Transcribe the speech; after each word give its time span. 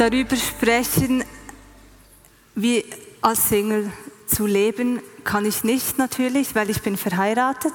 darüber 0.00 0.36
sprechen, 0.36 1.22
wie 2.54 2.84
als 3.20 3.50
Single 3.50 3.92
zu 4.26 4.46
leben. 4.46 5.02
Kann 5.24 5.44
ich 5.44 5.62
nicht 5.62 5.98
natürlich, 5.98 6.54
weil 6.54 6.70
ich 6.70 6.80
bin 6.80 6.96
verheiratet. 6.96 7.74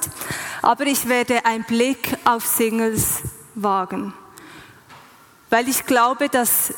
Aber 0.63 0.88
ich 0.88 1.07
werde 1.07 1.45
einen 1.45 1.65
Blick 1.65 2.17
auf 2.25 2.45
Singles 2.48 3.21
wagen. 3.53 4.13
Weil 5.51 5.70
ich 5.70 5.85
glaube, 5.85 6.27
dass 6.27 6.73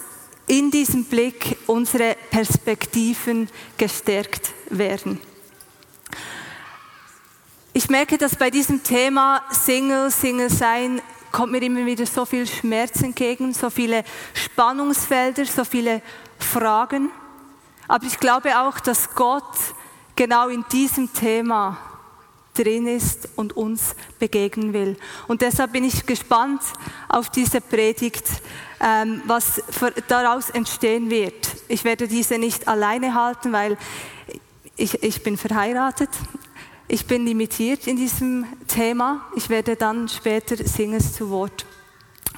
in 0.48 0.70
diesem 0.70 1.06
Blick 1.06 1.58
unsere 1.66 2.18
Perspektiven 2.30 3.50
gestärkt 3.78 4.52
werden. 4.70 5.22
Ich 7.72 7.90
merke, 7.90 8.18
dass 8.18 8.36
bei 8.36 8.50
diesem 8.50 8.84
Thema 8.84 9.44
Single, 9.52 10.12
Single 10.12 10.50
sein, 10.50 11.02
kommt 11.32 11.52
mir 11.52 11.62
immer 11.62 11.86
wieder 11.86 12.06
so 12.06 12.26
viel 12.26 12.48
Schmerz 12.48 13.02
entgegen, 13.02 13.54
so 13.54 13.70
viele 13.70 14.04
Spannungsfelder, 14.34 15.46
so 15.46 15.64
viele 15.64 16.02
Fragen. 16.40 17.10
Aber 17.88 18.06
ich 18.06 18.20
glaube 18.20 18.60
auch, 18.60 18.80
dass 18.80 19.14
Gott 19.16 19.44
genau 20.16 20.50
in 20.50 20.66
diesem 20.72 21.12
Thema 21.14 21.78
drin 22.54 22.88
ist 22.88 23.30
und 23.36 23.56
uns 23.56 23.96
begegnen 24.20 24.74
will. 24.74 24.98
Und 25.28 25.42
deshalb 25.42 25.74
bin 25.74 25.84
ich 25.84 26.06
gespannt 26.06 26.62
auf 27.08 27.30
diese 27.30 27.62
Predigt, 27.62 28.26
ähm, 28.80 29.22
was 29.26 29.62
daraus 30.08 30.50
entstehen 30.50 31.10
wird. 31.10 31.56
Ich 31.68 31.84
werde 31.84 32.08
diese 32.08 32.38
nicht 32.38 32.68
alleine 32.68 33.14
halten, 33.14 33.52
weil 33.52 33.78
ich, 34.76 35.02
ich 35.04 35.24
bin 35.24 35.38
verheiratet. 35.38 36.10
Ich 36.90 37.06
bin 37.06 37.26
limitiert 37.26 37.86
in 37.86 37.98
diesem 37.98 38.46
Thema. 38.66 39.26
Ich 39.36 39.50
werde 39.50 39.76
dann 39.76 40.08
später 40.08 40.56
Singles 40.56 41.14
zu 41.14 41.30
Wort 41.30 41.66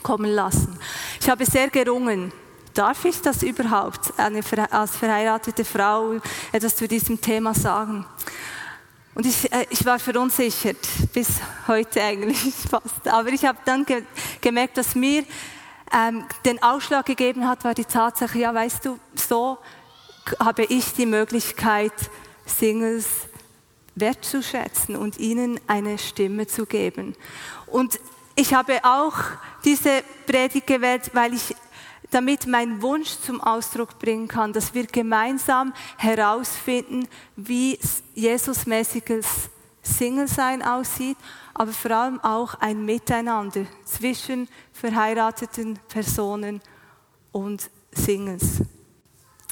kommen 0.01 0.31
lassen. 0.31 0.75
Ich 1.21 1.29
habe 1.29 1.45
sehr 1.45 1.69
gerungen. 1.69 2.31
Darf 2.73 3.05
ich 3.05 3.21
das 3.21 3.43
überhaupt 3.43 4.11
eine, 4.17 4.41
als 4.71 4.95
verheiratete 4.95 5.63
Frau 5.63 6.19
etwas 6.51 6.75
zu 6.75 6.87
diesem 6.87 7.21
Thema 7.21 7.53
sagen? 7.53 8.05
Und 9.13 9.27
ich, 9.27 9.51
äh, 9.51 9.67
ich 9.69 9.85
war 9.85 9.99
verunsichert, 9.99 10.77
bis 11.13 11.29
heute 11.67 12.01
eigentlich 12.01 12.39
fast. 12.69 13.07
Aber 13.07 13.29
ich 13.29 13.45
habe 13.45 13.59
dann 13.65 13.85
ge 13.85 14.01
gemerkt, 14.41 14.77
dass 14.77 14.95
mir 14.95 15.25
ähm, 15.93 16.25
den 16.43 16.63
Ausschlag 16.63 17.05
gegeben 17.05 17.47
hat, 17.47 17.63
war 17.63 17.75
die 17.75 17.85
Tatsache, 17.85 18.39
ja, 18.39 18.51
weißt 18.51 18.85
du, 18.85 18.97
so 19.13 19.59
habe 20.39 20.63
ich 20.63 20.93
die 20.93 21.05
Möglichkeit, 21.05 21.93
Singles 22.47 23.28
wertzuschätzen 23.99 24.95
und 24.95 25.19
ihnen 25.19 25.59
eine 25.67 25.97
Stimme 25.97 26.47
zu 26.47 26.65
geben. 26.65 27.15
Und 27.67 27.99
ich 28.35 28.53
habe 28.53 28.79
auch 28.83 29.15
diese 29.65 30.03
Predigt 30.25 30.67
gewählt, 30.67 31.11
weil 31.13 31.33
ich 31.33 31.55
damit 32.11 32.47
meinen 32.47 32.81
Wunsch 32.81 33.17
zum 33.19 33.41
Ausdruck 33.41 33.99
bringen 33.99 34.27
kann, 34.27 34.53
dass 34.53 34.73
wir 34.73 34.85
gemeinsam 34.87 35.73
herausfinden, 35.97 37.07
wie 37.35 37.77
Jesusmäßiges 38.15 39.49
Single-Sein 39.83 40.63
aussieht, 40.63 41.17
aber 41.53 41.71
vor 41.71 41.91
allem 41.91 42.19
auch 42.21 42.55
ein 42.55 42.85
Miteinander 42.85 43.65
zwischen 43.85 44.47
verheirateten 44.73 45.79
Personen 45.87 46.61
und 47.31 47.69
Singles. 47.91 48.61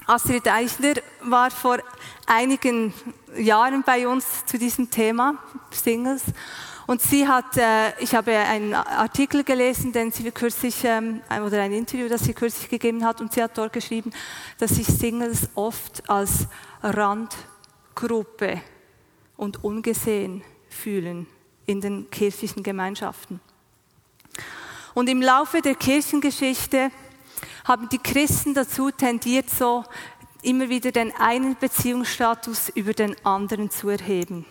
Astrid 0.07 0.47
Eichler 0.47 0.94
war 1.22 1.51
vor 1.51 1.79
einigen 2.25 2.94
Jahren 3.35 3.84
bei 3.84 4.07
uns 4.07 4.45
zu 4.45 4.57
diesem 4.57 4.90
Thema 4.90 5.35
Singles 5.69 6.23
und 6.85 7.01
sie 7.01 7.28
hat, 7.28 7.57
äh, 7.57 7.91
ich 8.00 8.16
habe 8.16 8.31
einen 8.31 8.73
Artikel 8.73 9.44
gelesen, 9.44 9.91
den 9.91 10.13
sie 10.13 10.31
kürzlich 10.31 10.81
ähm, 10.85 11.19
oder 11.45 11.62
ein 11.62 11.73
Interview, 11.73 12.07
das 12.07 12.23
sie 12.23 12.34
kürzlich 12.34 12.69
gegeben 12.69 13.03
hat 13.03 13.19
und 13.19 13.34
sie 13.34 13.44
hat 13.44 13.57
dort 13.57 13.73
geschrieben, 13.73 14.13
dass 14.59 14.72
sich 14.72 14.88
Singles 14.88 15.50
oft 15.56 16.09
als 16.09 16.47
Randgruppe 16.81 18.62
und 19.35 19.62
ungesehen 19.62 20.41
fühlen 20.69 21.28
in 21.66 21.81
den 21.81 22.09
kirchlichen 22.09 22.63
Gemeinschaften. 22.63 23.41
Und 24.94 25.09
im 25.09 25.22
Laufe 25.22 25.62
der 25.62 25.75
Kirchengeschichte 25.75 26.91
haben 27.67 27.89
die 27.89 27.97
Christen 27.97 28.53
dazu 28.53 28.91
tendiert, 28.91 29.50
so 29.50 29.83
immer 30.41 30.69
wieder 30.69 30.91
den 30.91 31.13
einen 31.16 31.57
Beziehungsstatus 31.57 32.69
über 32.69 32.94
den 32.94 33.16
anderen 33.25 33.69
zu 33.69 33.89
erheben. 33.89 34.45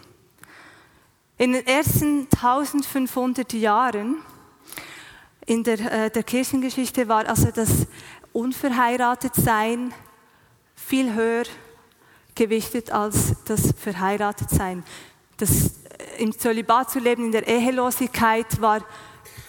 In 1.38 1.52
den 1.54 1.66
ersten 1.66 2.28
1500 2.30 3.54
Jahren 3.54 4.16
in 5.46 5.64
der, 5.64 5.92
äh, 5.92 6.10
der 6.10 6.24
Kirchengeschichte 6.24 7.08
war 7.08 7.26
also 7.26 7.50
das 7.50 7.86
Unverheiratetsein 8.32 9.94
viel 10.74 11.14
höher 11.14 11.44
gewichtet 12.34 12.90
als 12.90 13.34
das 13.44 13.72
Verheiratetsein. 13.78 14.84
Das 15.38 15.50
äh, 16.18 16.22
im 16.22 16.38
Zölibat 16.38 16.90
zu 16.90 16.98
leben, 16.98 17.26
in 17.26 17.32
der 17.32 17.46
Ehelosigkeit 17.46 18.60
war 18.60 18.82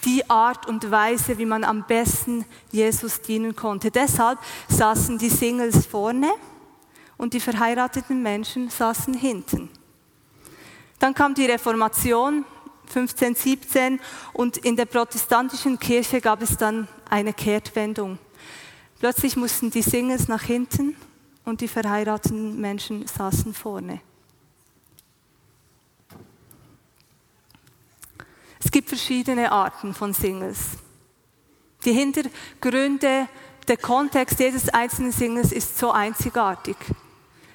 die 0.07 0.29
Art 0.29 0.68
und 0.68 0.90
Weise, 0.90 1.38
wie 1.38 1.45
man 1.45 1.66
am 1.66 1.85
besten 1.85 2.45
Jesus 2.72 3.22
dienen 3.22 3.57
konnte. 3.57 3.91
Deshalb 3.91 4.40
saßen 4.69 5.18
die 5.18 5.29
Singles 5.29 5.85
vorne 5.85 6.31
und 7.18 7.34
die 7.34 7.41
verheirateten 7.41 8.23
Menschen 8.23 8.69
saßen 8.69 9.13
hinten. 9.13 9.69
Dann 10.97 11.13
kam 11.13 11.34
die 11.34 11.45
Reformation 11.45 12.45
1517 12.88 14.00
und 14.31 14.56
in 14.57 14.78
der 14.78 14.85
protestantischen 14.85 15.78
Kirche 15.78 16.22
gab 16.22 16.41
es 16.41 16.56
dann 16.56 16.88
eine 17.09 17.34
Kehrtwendung. 17.34 18.18
Plötzlich 19.00 19.35
mussten 19.35 19.72
die 19.72 19.81
Singles 19.81 20.29
nach 20.29 20.44
hinten 20.44 20.95
und 21.44 21.59
die 21.59 21.68
verheirateten 21.68 22.59
Menschen 22.62 23.06
saßen 23.07 23.53
vorne. 23.53 24.00
Es 28.67 28.72
gibt 28.72 28.89
verschiedene 28.89 29.50
Arten 29.50 29.94
von 29.94 30.13
Singles. 30.13 30.72
Die 31.85 31.94
Hintergründe, 31.94 33.29
der 33.66 33.78
Kontext 33.78 34.41
jedes 34.41 34.67
einzelnen 34.67 35.13
Singles 35.13 35.53
ist 35.53 35.78
so 35.78 35.94
einzigartig. 35.94 36.75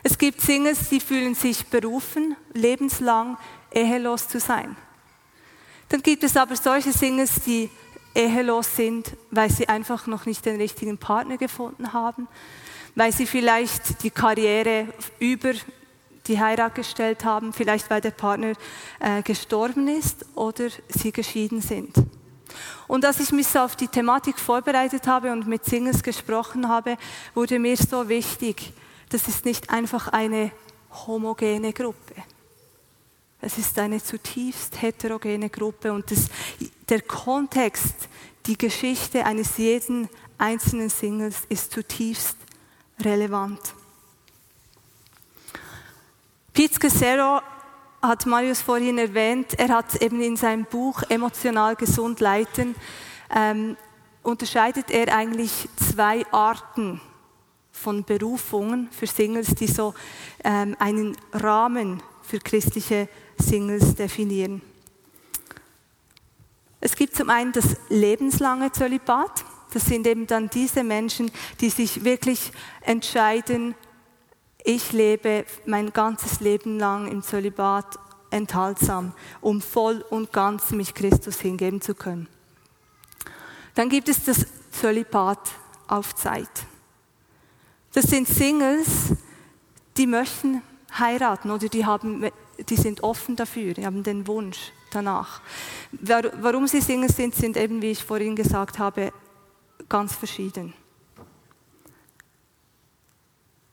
Es 0.03 0.17
gibt 0.17 0.41
Singles, 0.41 0.89
die 0.89 1.01
fühlen 1.01 1.34
sich 1.34 1.67
berufen, 1.67 2.34
lebenslang 2.55 3.37
ehelos 3.71 4.27
zu 4.27 4.41
sein. 4.41 4.75
Dann 5.91 6.01
gibt 6.01 6.25
es 6.25 6.34
aber 6.34 6.56
solche 6.56 6.93
Singles, 6.93 7.43
die 7.45 7.69
ehelos 8.15 8.75
sind, 8.75 9.15
weil 9.31 9.51
sie 9.51 9.69
einfach 9.69 10.06
noch 10.06 10.25
nicht 10.25 10.47
den 10.47 10.56
richtigen 10.56 10.97
Partner 10.97 11.37
gefunden 11.37 11.93
haben, 11.93 12.27
weil 12.95 13.12
sie 13.12 13.27
vielleicht 13.27 14.03
die 14.03 14.11
Karriere 14.11 14.87
über 15.19 15.53
die 16.27 16.41
Heirat 16.41 16.75
gestellt 16.75 17.25
haben, 17.25 17.53
vielleicht 17.53 17.91
weil 17.91 18.00
der 18.00 18.10
Partner 18.10 18.53
äh, 19.00 19.22
gestorben 19.22 19.88
ist 19.88 20.25
oder 20.34 20.69
sie 20.88 21.12
geschieden 21.12 21.60
sind. 21.60 21.95
Und 22.86 23.04
als 23.04 23.21
ich 23.21 23.33
mich 23.33 23.48
so 23.48 23.60
auf 23.60 23.77
die 23.77 23.89
Thematik 23.89 24.39
vorbereitet 24.39 25.07
habe 25.07 25.33
und 25.33 25.47
mit 25.47 25.65
Singles 25.65 26.03
gesprochen 26.03 26.69
habe, 26.69 26.97
wurde 27.34 27.59
mir 27.59 27.77
so 27.77 28.09
wichtig, 28.09 28.72
das 29.09 29.28
ist 29.28 29.45
nicht 29.45 29.71
einfach 29.71 30.09
eine 30.09 30.53
homogene 31.07 31.72
Gruppe. 31.72 32.15
Es 33.41 33.59
ist 33.59 33.78
eine 33.78 34.03
zutiefst 34.03 34.80
heterogene 34.80 35.51
Gruppe 35.51 35.92
und 35.92 36.10
das, 36.10 36.27
der 36.89 37.01
Kontext, 37.01 38.09
die 38.47 38.57
Geschichte 38.57 39.24
eines 39.24 39.57
jeden 39.59 40.09
einzelnen 40.39 40.89
Singles 40.89 41.42
ist 41.48 41.72
zutiefst 41.72 42.36
relevant. 43.01 43.74
Pete 46.53 46.78
Casero 46.78 47.41
hat 48.03 48.27
Marius 48.27 48.60
vorhin 48.60 48.99
erwähnt, 48.99 49.59
er 49.59 49.71
hat 49.71 50.03
eben 50.03 50.21
in 50.21 50.37
seinem 50.37 50.66
Buch 50.66 51.03
Emotional 51.09 51.77
gesund 51.77 52.21
leiten, 52.21 52.75
ähm, 53.34 53.75
unterscheidet 54.22 54.91
er 54.91 55.16
eigentlich 55.16 55.66
zwei 55.77 56.27
Arten 56.31 57.01
von 57.71 58.04
Berufungen 58.04 58.91
für 58.91 59.07
Singles, 59.07 59.54
die 59.54 59.66
so 59.66 59.95
ähm, 60.45 60.77
einen 60.78 61.16
Rahmen 61.33 62.03
für 62.21 62.39
christliche 62.39 63.09
Singles 63.39 63.95
definieren. 63.95 64.60
Es 66.83 66.95
gibt 66.95 67.16
zum 67.16 67.31
einen 67.31 67.53
das 67.53 67.77
lebenslange 67.89 68.72
Zölibat. 68.72 69.45
Das 69.72 69.87
sind 69.87 70.07
eben 70.07 70.27
dann 70.27 70.51
diese 70.51 70.84
Menschen, 70.84 71.31
die 71.60 71.71
sich 71.71 72.05
wirklich 72.05 72.53
entscheiden, 72.83 73.75
ich 74.64 74.92
lebe 74.92 75.44
mein 75.66 75.92
ganzes 75.92 76.41
Leben 76.41 76.78
lang 76.78 77.09
im 77.09 77.22
Zölibat 77.22 77.98
enthaltsam, 78.30 79.12
um 79.41 79.60
voll 79.60 80.04
und 80.10 80.32
ganz 80.32 80.70
mich 80.70 80.94
Christus 80.94 81.41
hingeben 81.41 81.80
zu 81.80 81.94
können. 81.94 82.28
Dann 83.74 83.88
gibt 83.88 84.09
es 84.09 84.24
das 84.24 84.47
Zölibat 84.70 85.38
auf 85.86 86.14
Zeit. 86.14 86.50
Das 87.92 88.04
sind 88.06 88.26
Singles, 88.26 89.14
die 89.97 90.06
möchten 90.06 90.62
heiraten 90.98 91.50
oder 91.50 91.68
die, 91.68 91.84
haben, 91.84 92.30
die 92.68 92.76
sind 92.76 93.03
offen 93.03 93.36
dafür, 93.36 93.74
die 93.74 93.84
haben 93.84 94.03
den 94.03 94.26
Wunsch 94.26 94.72
danach. 94.91 95.41
Warum 95.92 96.66
sie 96.66 96.80
Singles 96.80 97.16
sind, 97.16 97.34
sind 97.34 97.56
eben, 97.56 97.82
wie 97.82 97.91
ich 97.91 98.04
vorhin 98.04 98.36
gesagt 98.36 98.78
habe, 98.78 99.12
ganz 99.88 100.14
verschieden. 100.14 100.72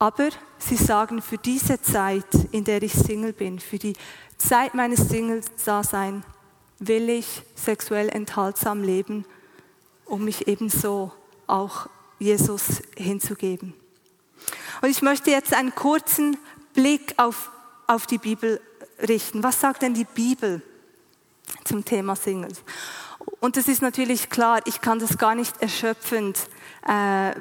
Aber 0.02 0.30
sie 0.58 0.76
sagen, 0.76 1.20
für 1.20 1.36
diese 1.36 1.82
Zeit, 1.82 2.24
in 2.52 2.64
der 2.64 2.82
ich 2.82 2.94
Single 2.94 3.34
bin, 3.34 3.60
für 3.60 3.78
die 3.78 3.92
Zeit 4.38 4.72
meines 4.72 5.10
Single-Daseins, 5.10 6.24
will 6.78 7.10
ich 7.10 7.42
sexuell 7.54 8.08
enthaltsam 8.08 8.82
leben, 8.82 9.26
um 10.06 10.24
mich 10.24 10.48
ebenso 10.48 11.12
auch 11.46 11.86
Jesus 12.18 12.80
hinzugeben. 12.96 13.74
Und 14.80 14.88
ich 14.88 15.02
möchte 15.02 15.30
jetzt 15.30 15.52
einen 15.52 15.74
kurzen 15.74 16.38
Blick 16.72 17.12
auf, 17.18 17.50
auf 17.86 18.06
die 18.06 18.16
Bibel 18.16 18.58
richten. 19.06 19.42
Was 19.42 19.60
sagt 19.60 19.82
denn 19.82 19.92
die 19.92 20.06
Bibel 20.06 20.62
zum 21.64 21.84
Thema 21.84 22.16
Singles? 22.16 22.62
Und 23.40 23.58
es 23.58 23.68
ist 23.68 23.82
natürlich 23.82 24.30
klar, 24.30 24.62
ich 24.64 24.80
kann 24.80 24.98
das 24.98 25.18
gar 25.18 25.34
nicht 25.34 25.60
erschöpfend 25.60 26.38
äh, 26.88 27.32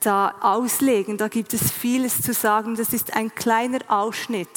da 0.00 0.34
auslegen. 0.40 1.16
Da 1.16 1.28
gibt 1.28 1.54
es 1.54 1.70
vieles 1.70 2.22
zu 2.22 2.32
sagen. 2.32 2.74
Das 2.76 2.92
ist 2.92 3.14
ein 3.14 3.34
kleiner 3.34 3.78
Ausschnitt. 3.88 4.48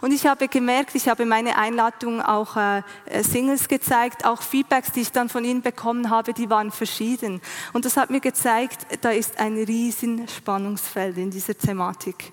Und 0.00 0.12
ich 0.12 0.26
habe 0.26 0.48
gemerkt, 0.48 0.94
ich 0.94 1.08
habe 1.08 1.26
meine 1.26 1.56
Einladung 1.56 2.20
auch 2.20 2.56
äh, 2.56 2.82
Singles 3.22 3.68
gezeigt, 3.68 4.24
auch 4.24 4.42
Feedbacks, 4.42 4.92
die 4.92 5.00
ich 5.00 5.12
dann 5.12 5.28
von 5.28 5.44
ihnen 5.44 5.62
bekommen 5.62 6.10
habe, 6.10 6.32
die 6.32 6.50
waren 6.50 6.70
verschieden. 6.70 7.40
Und 7.72 7.84
das 7.84 7.96
hat 7.96 8.10
mir 8.10 8.20
gezeigt, 8.20 8.86
da 9.00 9.10
ist 9.10 9.38
ein 9.38 9.56
riesen 9.56 10.28
Spannungsfeld 10.28 11.16
in 11.18 11.30
dieser 11.30 11.56
Thematik. 11.56 12.32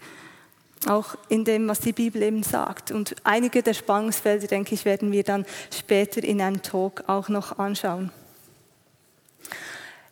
Auch 0.88 1.16
in 1.30 1.46
dem, 1.46 1.68
was 1.68 1.80
die 1.80 1.94
Bibel 1.94 2.24
eben 2.24 2.42
sagt. 2.42 2.92
Und 2.92 3.16
einige 3.24 3.62
der 3.62 3.76
Spannungsfelder, 3.76 4.48
denke 4.48 4.74
ich, 4.74 4.84
werden 4.84 5.12
wir 5.12 5.24
dann 5.24 5.46
später 5.72 6.24
in 6.24 6.42
einem 6.42 6.64
Talk 6.64 7.04
auch 7.08 7.30
noch 7.30 7.60
anschauen. 7.60 8.12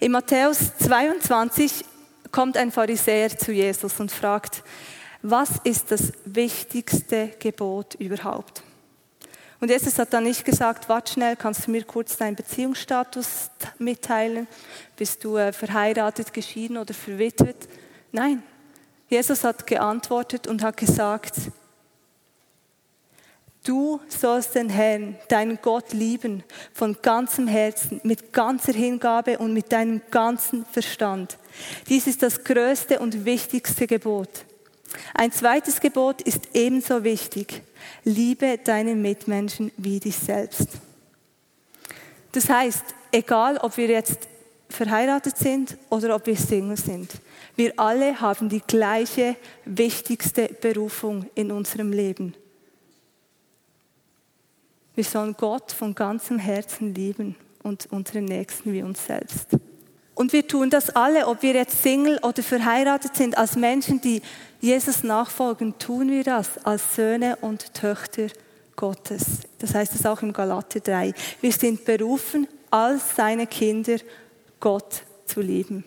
In 0.02 0.14
Matthäus 0.14 0.78
22 0.78 1.84
kommt 2.32 2.58
ein 2.58 2.72
Pharisäer 2.72 3.38
zu 3.38 3.52
Jesus 3.52 4.00
und 4.00 4.12
fragt, 4.12 4.64
was 5.22 5.58
ist 5.64 5.92
das 5.92 6.14
wichtigste 6.26 7.30
Gebot 7.40 7.96
überhaupt? 7.96 8.64
Und 9.60 9.70
Jesus 9.70 10.00
hat 10.00 10.14
dann 10.14 10.24
nicht 10.24 10.46
gesagt, 10.46 10.88
warte 10.88 11.12
schnell, 11.12 11.36
kannst 11.36 11.68
du 11.68 11.72
mir 11.72 11.84
kurz 11.84 12.16
deinen 12.16 12.36
Beziehungsstatus 12.36 13.50
mitteilen? 13.78 14.48
Bist 14.96 15.24
du 15.24 15.36
äh, 15.36 15.52
verheiratet, 15.52 16.34
geschieden 16.34 16.78
oder 16.78 16.94
verwitwet? 16.94 17.68
Nein, 18.14 18.42
Jesus 19.10 19.44
hat 19.44 19.68
geantwortet 19.68 20.48
und 20.48 20.64
hat 20.64 20.78
gesagt, 20.78 21.34
Du 23.70 24.00
sollst 24.08 24.56
den 24.56 24.68
Herrn, 24.68 25.16
deinen 25.28 25.60
Gott 25.62 25.94
lieben, 25.94 26.44
von 26.74 26.98
ganzem 27.04 27.48
Herzen, 27.48 28.02
mit 28.02 28.34
ganzer 28.34 28.74
Hingabe 28.74 29.38
und 29.38 29.54
mit 29.54 29.72
deinem 29.72 30.02
ganzen 30.10 30.66
Verstand. 30.66 31.38
Dies 31.88 32.08
ist 32.08 32.24
das 32.24 32.44
größte 32.44 32.98
und 32.98 33.26
wichtigste 33.26 33.86
Gebot. 33.86 34.28
Ein 35.14 35.32
zweites 35.32 35.80
Gebot 35.80 36.24
ist 36.24 36.50
ebenso 36.56 37.04
wichtig. 37.04 37.62
Liebe 38.04 38.58
deine 38.58 38.96
Mitmenschen 38.96 39.72
wie 39.78 40.00
dich 40.00 40.18
selbst. 40.18 40.70
Das 42.32 42.50
heißt, 42.50 42.84
egal 43.12 43.58
ob 43.58 43.78
wir 43.78 43.90
jetzt 43.90 44.28
verheiratet 44.68 45.38
sind 45.38 45.78
oder 45.92 46.16
ob 46.16 46.26
wir 46.26 46.38
Single 46.38 46.76
sind, 46.76 47.12
wir 47.56 47.80
alle 47.80 48.20
haben 48.20 48.50
die 48.50 48.64
gleiche 48.66 49.36
wichtigste 49.64 50.50
Berufung 50.60 51.30
in 51.36 51.52
unserem 51.52 51.92
Leben. 51.92 52.34
Wir 55.00 55.06
sollen 55.06 55.34
Gott 55.38 55.72
von 55.72 55.96
ganzem 55.96 56.40
Herzen 56.40 56.94
lieben 56.94 57.38
und 57.64 57.90
unseren 57.90 58.26
Nächsten 58.26 58.74
wie 58.74 58.84
uns 58.84 59.06
selbst. 59.06 59.48
Und 60.14 60.34
wir 60.34 60.46
tun 60.46 60.70
das 60.70 60.90
alle, 60.90 61.26
ob 61.28 61.42
wir 61.42 61.54
jetzt 61.54 61.82
Single 61.82 62.18
oder 62.22 62.44
verheiratet 62.44 63.16
sind, 63.16 63.38
als 63.38 63.56
Menschen, 63.56 64.02
die 64.02 64.22
Jesus 64.60 65.04
nachfolgen, 65.04 65.80
tun 65.80 66.10
wir 66.10 66.26
das 66.26 66.58
als 66.66 66.98
Söhne 66.98 67.38
und 67.38 67.74
Töchter 67.74 68.28
Gottes. 68.76 69.24
Das 69.60 69.74
heißt 69.74 69.96
es 69.96 70.06
auch 70.06 70.22
im 70.22 70.34
Galater 70.34 70.82
3. 70.82 71.14
Wir 71.40 71.54
sind 71.54 71.86
berufen, 71.86 72.50
als 72.70 73.16
seine 73.16 73.48
Kinder 73.48 74.00
Gott 74.60 75.04
zu 75.26 75.40
lieben. 75.40 75.86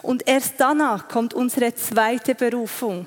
Und 0.00 0.26
erst 0.26 0.54
danach 0.56 1.08
kommt 1.08 1.34
unsere 1.34 1.74
zweite 1.74 2.34
Berufung. 2.34 3.06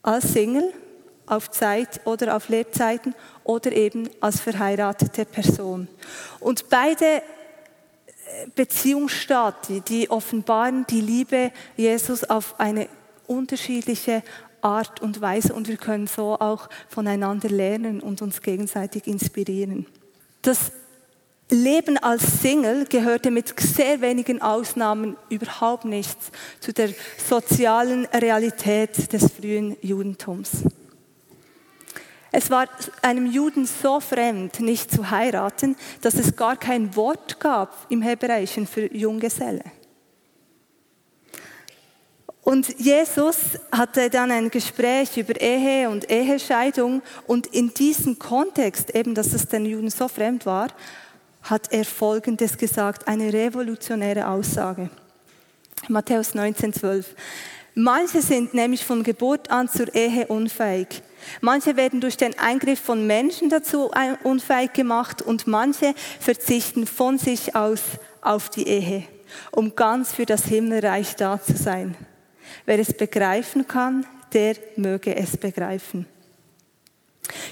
Als 0.00 0.32
Single 0.32 0.72
auf 1.26 1.50
Zeit 1.50 2.00
oder 2.04 2.36
auf 2.36 2.48
Lebzeiten 2.48 3.14
oder 3.44 3.72
eben 3.72 4.08
als 4.20 4.40
verheiratete 4.40 5.24
Person. 5.24 5.88
Und 6.40 6.68
beide 6.68 7.04
äh, 7.04 7.22
Beziehungsstati, 8.54 9.80
die 9.80 10.10
offenbaren 10.10 10.86
die 10.88 11.00
Liebe 11.00 11.52
Jesus 11.76 12.24
auf 12.24 12.58
eine 12.58 12.88
unterschiedliche 13.26 14.22
Art 14.60 15.02
und 15.02 15.20
Weise 15.20 15.52
und 15.52 15.68
wir 15.68 15.76
können 15.76 16.06
so 16.06 16.38
auch 16.40 16.68
voneinander 16.88 17.50
lernen 17.50 18.00
und 18.00 18.22
uns 18.22 18.40
gegenseitig 18.40 19.06
inspirieren. 19.06 19.86
Das 20.42 20.72
Leben 21.50 21.98
als 21.98 22.40
Single 22.40 22.86
gehörte 22.86 23.30
mit 23.30 23.58
sehr 23.60 24.00
wenigen 24.00 24.40
Ausnahmen 24.40 25.16
überhaupt 25.28 25.84
nichts 25.84 26.30
zu 26.60 26.72
der 26.72 26.90
sozialen 27.28 28.06
Realität 28.06 29.12
des 29.12 29.30
frühen 29.30 29.76
Judentums. 29.82 30.64
Es 32.36 32.50
war 32.50 32.66
einem 33.00 33.26
Juden 33.26 33.64
so 33.64 34.00
fremd, 34.00 34.58
nicht 34.58 34.90
zu 34.90 35.08
heiraten, 35.08 35.76
dass 36.00 36.14
es 36.14 36.34
gar 36.34 36.56
kein 36.56 36.96
Wort 36.96 37.38
gab 37.38 37.86
im 37.90 38.02
Hebräischen 38.02 38.66
für 38.66 38.92
Junggeselle. 38.92 39.62
Und 42.42 42.76
Jesus 42.80 43.36
hatte 43.70 44.10
dann 44.10 44.32
ein 44.32 44.50
Gespräch 44.50 45.16
über 45.16 45.40
Ehe 45.40 45.88
und 45.88 46.10
Ehescheidung 46.10 47.02
und 47.28 47.46
in 47.46 47.72
diesem 47.72 48.18
Kontext, 48.18 48.92
eben 48.96 49.14
dass 49.14 49.32
es 49.32 49.46
den 49.46 49.64
Juden 49.64 49.90
so 49.90 50.08
fremd 50.08 50.44
war, 50.44 50.70
hat 51.44 51.72
er 51.72 51.84
Folgendes 51.84 52.58
gesagt, 52.58 53.06
eine 53.06 53.32
revolutionäre 53.32 54.26
Aussage. 54.26 54.90
Matthäus 55.86 56.34
19, 56.34 56.72
12. 56.72 57.14
Manche 57.76 58.20
sind 58.22 58.54
nämlich 58.54 58.84
von 58.84 59.04
Geburt 59.04 59.52
an 59.52 59.68
zur 59.68 59.94
Ehe 59.94 60.26
unfähig 60.26 61.00
Manche 61.40 61.76
werden 61.76 62.00
durch 62.00 62.16
den 62.16 62.38
Eingriff 62.38 62.80
von 62.80 63.06
Menschen 63.06 63.48
dazu 63.48 63.90
unfähig 64.22 64.72
gemacht 64.72 65.22
und 65.22 65.46
manche 65.46 65.94
verzichten 66.20 66.86
von 66.86 67.18
sich 67.18 67.54
aus 67.54 67.80
auf 68.20 68.48
die 68.48 68.68
Ehe, 68.68 69.04
um 69.50 69.74
ganz 69.76 70.12
für 70.12 70.26
das 70.26 70.44
Himmelreich 70.44 71.16
da 71.16 71.40
zu 71.40 71.56
sein. 71.56 71.96
Wer 72.66 72.78
es 72.78 72.92
begreifen 72.92 73.66
kann, 73.66 74.06
der 74.32 74.56
möge 74.76 75.14
es 75.16 75.36
begreifen. 75.36 76.06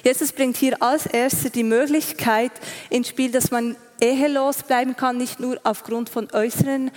Jesus 0.05 0.33
bringt 0.33 0.57
hier 0.57 0.83
als 0.83 1.07
erster 1.07 1.51
die 1.51 1.65
Möglichkeit 1.65 2.53
ins 2.91 3.09
Spiel, 3.09 3.31
dass 3.31 3.51
man 3.51 3.77
ehelos 4.01 4.65
bleiben 4.65 4.97
kann, 4.97 5.17
nicht 5.17 5.41
nur 5.41 5.59
aufgrund 5.63 6.11
von 6.11 6.29
äußeren 6.33 6.91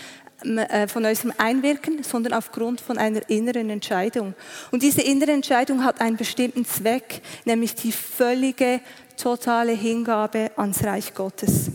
von 0.88 1.06
unserem 1.06 1.34
Einwirken, 1.38 2.04
sondern 2.04 2.34
aufgrund 2.34 2.82
von 2.82 2.98
einer 2.98 3.28
inneren 3.30 3.70
Entscheidung. 3.70 4.34
Und 4.72 4.84
diese 4.84 5.02
innere 5.02 5.32
Entscheidung 5.32 5.84
hat 5.84 6.02
einen 6.02 6.18
bestimmten 6.18 6.66
Zweck, 6.66 7.22
nämlich 7.46 7.76
die 7.76 7.92
völlige, 7.92 8.82
totale 9.18 9.72
Hingabe 9.72 10.52
ans 10.56 10.84
Reich 10.84 11.14
Gottes. 11.14 11.72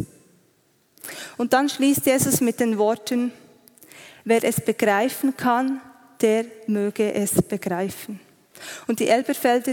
Und 1.36 1.52
dann 1.52 1.68
schließt 1.68 2.06
Jesus 2.06 2.40
mit 2.40 2.60
den 2.60 2.78
Worten, 2.78 3.32
wer 4.24 4.44
es 4.44 4.60
begreifen 4.60 5.36
kann, 5.36 5.80
der 6.20 6.44
möge 6.66 7.12
es 7.12 7.42
begreifen. 7.42 8.20
Und 8.86 9.00
die 9.00 9.08
Elberfelder 9.08 9.72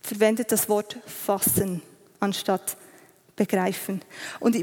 verwendet 0.00 0.50
das 0.50 0.68
Wort 0.68 0.96
fassen 1.06 1.82
anstatt 2.18 2.76
begreifen. 3.36 4.00
Und 4.40 4.56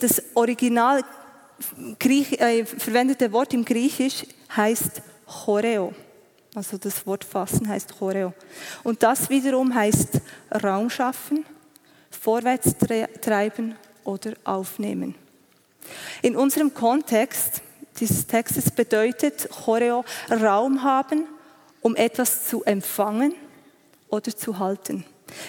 das 0.00 0.22
Original 0.34 1.04
Griech, 1.98 2.40
äh, 2.40 2.64
verwendete 2.64 3.32
Wort 3.32 3.54
im 3.54 3.64
Griechisch 3.64 4.26
heißt 4.54 5.02
Choreo. 5.26 5.94
Also 6.54 6.78
das 6.78 7.06
Wort 7.06 7.24
fassen 7.24 7.68
heißt 7.68 7.98
Choreo. 7.98 8.32
Und 8.82 9.02
das 9.02 9.28
wiederum 9.28 9.74
heißt 9.74 10.20
Raum 10.62 10.90
schaffen, 10.90 11.44
vorwärts 12.10 12.74
treiben 13.20 13.76
oder 14.04 14.34
aufnehmen. 14.44 15.14
In 16.22 16.36
unserem 16.36 16.72
Kontext 16.72 17.62
dieses 18.00 18.26
Textes 18.26 18.70
bedeutet 18.70 19.48
Choreo 19.50 20.04
Raum 20.30 20.82
haben, 20.82 21.26
um 21.80 21.96
etwas 21.96 22.46
zu 22.46 22.64
empfangen 22.64 23.34
oder 24.08 24.34
zu 24.36 24.58
halten. 24.58 25.04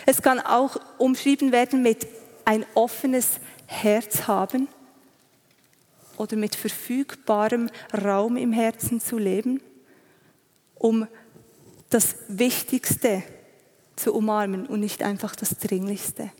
Es 0.06 0.22
kann 0.22 0.40
auch 0.40 0.78
umschrieben 0.98 1.52
werden 1.52 1.82
mit 1.82 2.08
ein 2.46 2.66
offenes 2.74 3.40
Herz 3.66 4.28
haben 4.28 4.68
oder 6.18 6.36
mit 6.36 6.56
verfügbarem 6.56 7.70
Raum 7.94 8.38
im 8.38 8.52
Herzen 8.52 9.00
zu 9.00 9.18
leben, 9.18 9.62
um 10.76 11.08
das 11.90 12.16
Wichtigste 12.28 13.24
zu 13.96 14.14
umarmen 14.14 14.68
und 14.68 14.80
nicht 14.80 15.04
einfach 15.04 15.36
das 15.36 15.58
Dringlichste. 15.58 16.32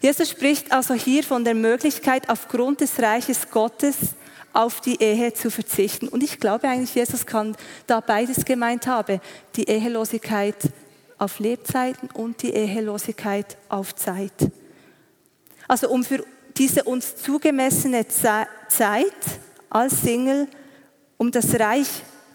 Jesus 0.00 0.30
spricht 0.30 0.72
also 0.72 0.94
hier 0.94 1.22
von 1.22 1.44
der 1.44 1.54
Möglichkeit, 1.54 2.28
aufgrund 2.28 2.80
des 2.80 3.00
Reiches 3.00 3.50
Gottes 3.50 3.96
auf 4.52 4.80
die 4.80 5.00
Ehe 5.02 5.34
zu 5.34 5.50
verzichten. 5.50 6.08
Und 6.08 6.22
ich 6.22 6.40
glaube 6.40 6.68
eigentlich, 6.68 6.94
Jesus 6.94 7.26
kann 7.26 7.56
da 7.86 8.00
beides 8.00 8.44
gemeint 8.44 8.86
haben. 8.86 9.20
Die 9.54 9.64
Ehelosigkeit 9.64 10.56
auf 11.18 11.38
Lebzeiten 11.38 12.08
und 12.10 12.42
die 12.42 12.54
Ehelosigkeit 12.54 13.58
auf 13.68 13.94
Zeit. 13.94 14.50
Also 15.68 15.90
um 15.90 16.04
für 16.04 16.24
diese 16.58 16.84
uns 16.84 17.16
zugemessene 17.16 18.06
Zeit 18.08 19.12
als 19.68 20.00
Single, 20.02 20.48
um 21.16 21.30
das 21.30 21.58
Reich, 21.58 21.88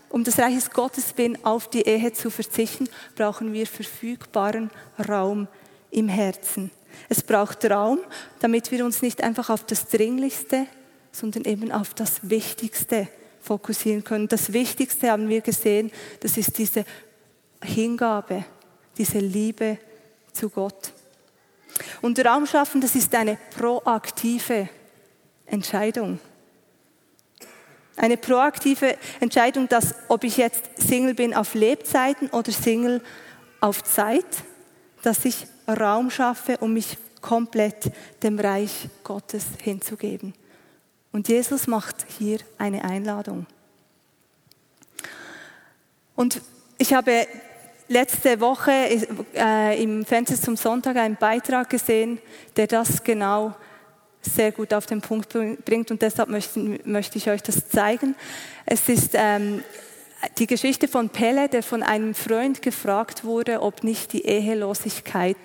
um 0.09 0.23
des 0.23 0.37
Reiches 0.37 0.69
Gottes 0.69 1.13
willen 1.17 1.43
auf 1.43 1.69
die 1.69 1.81
Ehe 1.81 2.11
zu 2.13 2.29
verzichten, 2.29 2.89
brauchen 3.15 3.53
wir 3.53 3.65
verfügbaren 3.65 4.69
Raum 5.07 5.47
im 5.89 6.09
Herzen. 6.09 6.71
Es 7.09 7.23
braucht 7.23 7.63
Raum, 7.65 7.99
damit 8.39 8.71
wir 8.71 8.85
uns 8.85 9.01
nicht 9.01 9.23
einfach 9.23 9.49
auf 9.49 9.65
das 9.65 9.87
Dringlichste, 9.87 10.67
sondern 11.11 11.45
eben 11.45 11.71
auf 11.71 11.93
das 11.93 12.29
Wichtigste 12.29 13.07
fokussieren 13.41 14.03
können. 14.03 14.27
Das 14.27 14.53
Wichtigste 14.53 15.09
haben 15.09 15.29
wir 15.29 15.41
gesehen, 15.41 15.91
das 16.19 16.37
ist 16.37 16.57
diese 16.57 16.85
Hingabe, 17.63 18.45
diese 18.97 19.19
Liebe 19.19 19.77
zu 20.33 20.49
Gott. 20.49 20.93
Und 22.01 22.23
Raum 22.25 22.47
schaffen, 22.47 22.81
das 22.81 22.95
ist 22.95 23.13
eine 23.13 23.37
proaktive 23.55 24.69
Entscheidung. 25.45 26.19
Eine 27.95 28.17
proaktive 28.17 28.97
Entscheidung, 29.19 29.67
dass 29.67 29.93
ob 30.07 30.23
ich 30.23 30.37
jetzt 30.37 30.63
Single 30.77 31.13
bin 31.13 31.33
auf 31.33 31.53
Lebzeiten 31.53 32.29
oder 32.29 32.51
Single 32.51 33.01
auf 33.59 33.83
Zeit, 33.83 34.25
dass 35.03 35.25
ich 35.25 35.45
Raum 35.67 36.09
schaffe, 36.09 36.57
um 36.59 36.73
mich 36.73 36.97
komplett 37.21 37.91
dem 38.23 38.39
Reich 38.39 38.89
Gottes 39.03 39.45
hinzugeben. 39.61 40.33
Und 41.11 41.27
Jesus 41.27 41.67
macht 41.67 42.05
hier 42.17 42.39
eine 42.57 42.83
Einladung. 42.83 43.45
Und 46.15 46.41
ich 46.77 46.93
habe 46.93 47.27
letzte 47.91 48.39
Woche 48.39 48.71
äh, 49.35 49.83
im 49.83 50.05
Fenster 50.05 50.35
zum 50.35 50.55
Sonntag 50.55 50.95
einen 50.95 51.17
Beitrag 51.17 51.69
gesehen, 51.69 52.19
der 52.55 52.67
das 52.67 53.03
genau 53.03 53.53
sehr 54.21 54.51
gut 54.51 54.73
auf 54.73 54.85
den 54.85 55.01
Punkt 55.01 55.29
bringt 55.65 55.91
und 55.91 56.01
deshalb 56.01 56.29
möchte, 56.29 56.79
möchte 56.85 57.17
ich 57.17 57.29
euch 57.29 57.43
das 57.43 57.67
zeigen. 57.69 58.15
Es 58.65 58.87
ist 58.87 59.11
ähm, 59.13 59.63
die 60.37 60.47
Geschichte 60.47 60.87
von 60.87 61.09
Pelle, 61.09 61.49
der 61.49 61.63
von 61.63 61.83
einem 61.83 62.13
Freund 62.13 62.61
gefragt 62.61 63.23
wurde, 63.23 63.61
ob 63.61 63.83
nicht 63.83 64.13
die 64.13 64.25
Ehelosigkeit 64.25 65.37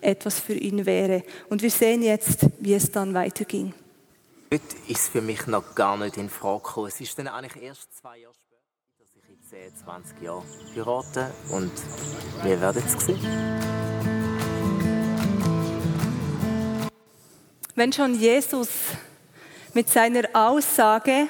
etwas 0.00 0.40
für 0.40 0.54
ihn 0.54 0.86
wäre. 0.86 1.22
Und 1.50 1.62
wir 1.62 1.70
sehen 1.70 2.02
jetzt, 2.02 2.46
wie 2.58 2.74
es 2.74 2.90
dann 2.90 3.14
weiterging. 3.14 3.74
Heute 4.52 4.64
ist 4.88 5.08
für 5.08 5.22
mich 5.22 5.46
noch 5.46 5.74
gar 5.74 5.96
nicht 5.98 6.16
in 6.16 6.28
Frage 6.28 6.62
gekommen. 6.62 6.88
Es 6.88 7.00
ist 7.00 7.18
dann 7.18 7.28
eigentlich 7.28 7.62
erst 7.62 7.94
zwei 8.00 8.18
Jahre 8.18 8.41
10, 9.52 9.76
20 9.84 10.22
Jahren 10.22 10.44
heirate 10.74 11.30
und 11.50 11.70
wir 12.42 12.58
werden 12.58 12.82
es 12.86 13.04
sehen. 13.04 13.20
Wenn 17.74 17.92
schon 17.92 18.14
Jesus 18.14 18.70
mit 19.74 19.90
seiner 19.90 20.22
Aussage 20.32 21.26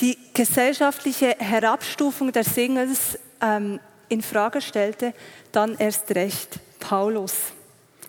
die 0.00 0.16
gesellschaftliche 0.32 1.36
Herabstufung 1.38 2.32
der 2.32 2.44
Singles 2.44 3.18
ähm, 3.42 3.80
in 4.08 4.22
Frage 4.22 4.62
stellte, 4.62 5.12
dann 5.52 5.76
erst 5.78 6.10
recht 6.14 6.58
Paulus. 6.80 7.34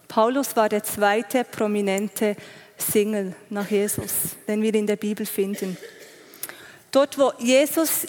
Paulus 0.07 0.55
war 0.55 0.69
der 0.69 0.83
zweite 0.83 1.43
prominente 1.43 2.37
Single 2.77 3.35
nach 3.49 3.69
Jesus, 3.69 4.37
den 4.47 4.61
wir 4.61 4.73
in 4.73 4.87
der 4.87 4.95
Bibel 4.95 5.25
finden. 5.25 5.77
Dort, 6.91 7.17
wo 7.17 7.33
Jesus 7.39 8.07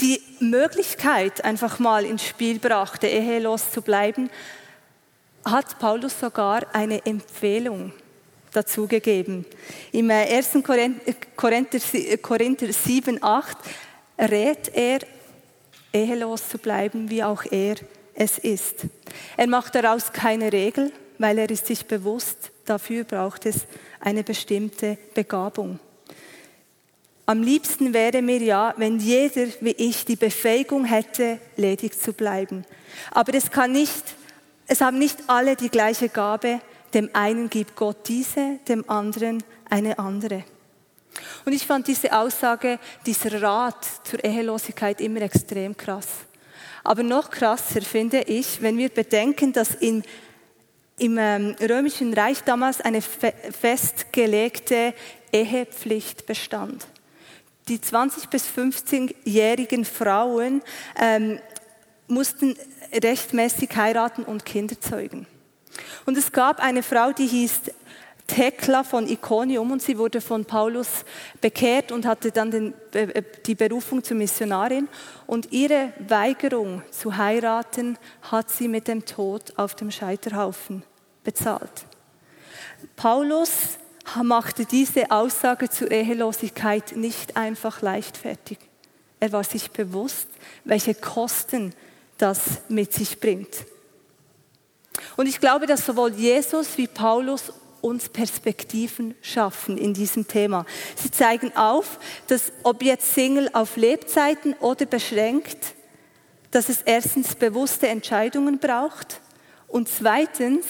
die 0.00 0.20
Möglichkeit 0.40 1.44
einfach 1.44 1.78
mal 1.78 2.04
ins 2.04 2.24
Spiel 2.24 2.58
brachte, 2.58 3.06
ehelos 3.06 3.70
zu 3.70 3.82
bleiben, 3.82 4.30
hat 5.44 5.78
Paulus 5.78 6.18
sogar 6.18 6.74
eine 6.74 7.04
Empfehlung 7.04 7.92
dazu 8.52 8.86
gegeben. 8.86 9.46
Im 9.92 10.10
1. 10.10 10.58
Korinther, 10.64 11.14
Korinther 12.20 12.72
7, 12.72 13.22
8 13.22 13.58
rät 14.18 14.70
er, 14.74 15.00
ehelos 15.92 16.48
zu 16.48 16.58
bleiben, 16.58 17.10
wie 17.10 17.22
auch 17.22 17.44
er 17.50 17.76
es 18.14 18.38
ist. 18.38 18.86
Er 19.36 19.46
macht 19.46 19.74
daraus 19.74 20.12
keine 20.12 20.52
Regel, 20.52 20.92
weil 21.18 21.38
er 21.38 21.50
ist 21.50 21.66
sich 21.66 21.86
bewusst, 21.86 22.50
dafür 22.64 23.04
braucht 23.04 23.46
es 23.46 23.66
eine 23.98 24.22
bestimmte 24.22 24.98
Begabung. 25.14 25.78
Am 27.30 27.44
liebsten 27.44 27.94
wäre 27.94 28.22
mir 28.22 28.42
ja, 28.42 28.74
wenn 28.76 28.98
jeder 28.98 29.46
wie 29.60 29.70
ich 29.70 30.04
die 30.04 30.16
Befähigung 30.16 30.84
hätte, 30.84 31.38
ledig 31.56 31.96
zu 31.96 32.12
bleiben. 32.12 32.64
Aber 33.12 33.32
es 33.34 33.52
kann 33.52 33.70
nicht, 33.70 34.02
es 34.66 34.80
haben 34.80 34.98
nicht 34.98 35.16
alle 35.28 35.54
die 35.54 35.68
gleiche 35.68 36.08
Gabe, 36.08 36.60
dem 36.92 37.08
einen 37.12 37.48
gibt 37.48 37.76
Gott 37.76 38.08
diese, 38.08 38.58
dem 38.66 38.90
anderen 38.90 39.44
eine 39.68 39.96
andere. 40.00 40.42
Und 41.44 41.52
ich 41.52 41.64
fand 41.64 41.86
diese 41.86 42.18
Aussage, 42.18 42.80
dieser 43.06 43.40
Rat 43.40 43.86
zur 44.02 44.24
Ehelosigkeit 44.24 45.00
immer 45.00 45.22
extrem 45.22 45.76
krass. 45.76 46.08
Aber 46.82 47.04
noch 47.04 47.30
krasser 47.30 47.82
finde 47.82 48.22
ich, 48.22 48.60
wenn 48.60 48.76
wir 48.76 48.88
bedenken, 48.88 49.52
dass 49.52 49.76
in, 49.76 50.02
im 50.98 51.16
ähm, 51.16 51.54
Römischen 51.60 52.12
Reich 52.12 52.42
damals 52.42 52.80
eine 52.80 53.00
fe 53.00 53.32
festgelegte 53.52 54.94
Ehepflicht 55.30 56.26
bestand. 56.26 56.88
Die 57.70 57.78
20- 57.78 58.28
bis 58.30 58.48
15-jährigen 58.48 59.84
Frauen 59.84 60.60
ähm, 61.00 61.38
mussten 62.08 62.56
rechtmäßig 62.92 63.70
heiraten 63.76 64.24
und 64.24 64.44
Kinder 64.44 64.80
zeugen. 64.80 65.28
Und 66.04 66.18
es 66.18 66.32
gab 66.32 66.58
eine 66.58 66.82
Frau, 66.82 67.12
die 67.12 67.28
hieß 67.28 67.60
Thekla 68.26 68.82
von 68.82 69.08
Iconium 69.08 69.70
und 69.70 69.82
sie 69.82 69.98
wurde 69.98 70.20
von 70.20 70.44
Paulus 70.44 71.04
bekehrt 71.40 71.92
und 71.92 72.06
hatte 72.06 72.32
dann 72.32 72.50
den, 72.50 72.74
äh, 72.92 73.22
die 73.46 73.54
Berufung 73.54 74.02
zur 74.02 74.16
Missionarin. 74.16 74.88
Und 75.28 75.52
ihre 75.52 75.92
Weigerung 76.08 76.82
zu 76.90 77.16
heiraten 77.16 77.98
hat 78.22 78.50
sie 78.50 78.66
mit 78.66 78.88
dem 78.88 79.04
Tod 79.04 79.52
auf 79.56 79.76
dem 79.76 79.92
Scheiterhaufen 79.92 80.82
bezahlt. 81.22 81.86
Paulus 82.96 83.78
machte 84.22 84.64
diese 84.64 85.10
Aussage 85.10 85.68
zur 85.68 85.90
Ehelosigkeit 85.90 86.96
nicht 86.96 87.36
einfach 87.36 87.82
leichtfertig. 87.82 88.58
Er 89.20 89.32
war 89.32 89.44
sich 89.44 89.70
bewusst, 89.70 90.28
welche 90.64 90.94
Kosten 90.94 91.74
das 92.18 92.62
mit 92.68 92.92
sich 92.92 93.20
bringt. 93.20 93.66
Und 95.16 95.26
ich 95.26 95.40
glaube, 95.40 95.66
dass 95.66 95.86
sowohl 95.86 96.12
Jesus 96.12 96.76
wie 96.78 96.86
Paulus 96.86 97.52
uns 97.80 98.08
Perspektiven 98.08 99.14
schaffen 99.22 99.78
in 99.78 99.94
diesem 99.94 100.26
Thema. 100.28 100.66
Sie 100.96 101.10
zeigen 101.10 101.56
auf, 101.56 101.98
dass 102.26 102.52
ob 102.62 102.82
jetzt 102.82 103.14
Single 103.14 103.50
auf 103.52 103.76
Lebzeiten 103.76 104.54
oder 104.60 104.86
beschränkt, 104.86 105.74
dass 106.50 106.68
es 106.68 106.82
erstens 106.82 107.34
bewusste 107.34 107.88
Entscheidungen 107.88 108.58
braucht 108.58 109.20
und 109.68 109.88
zweitens, 109.88 110.66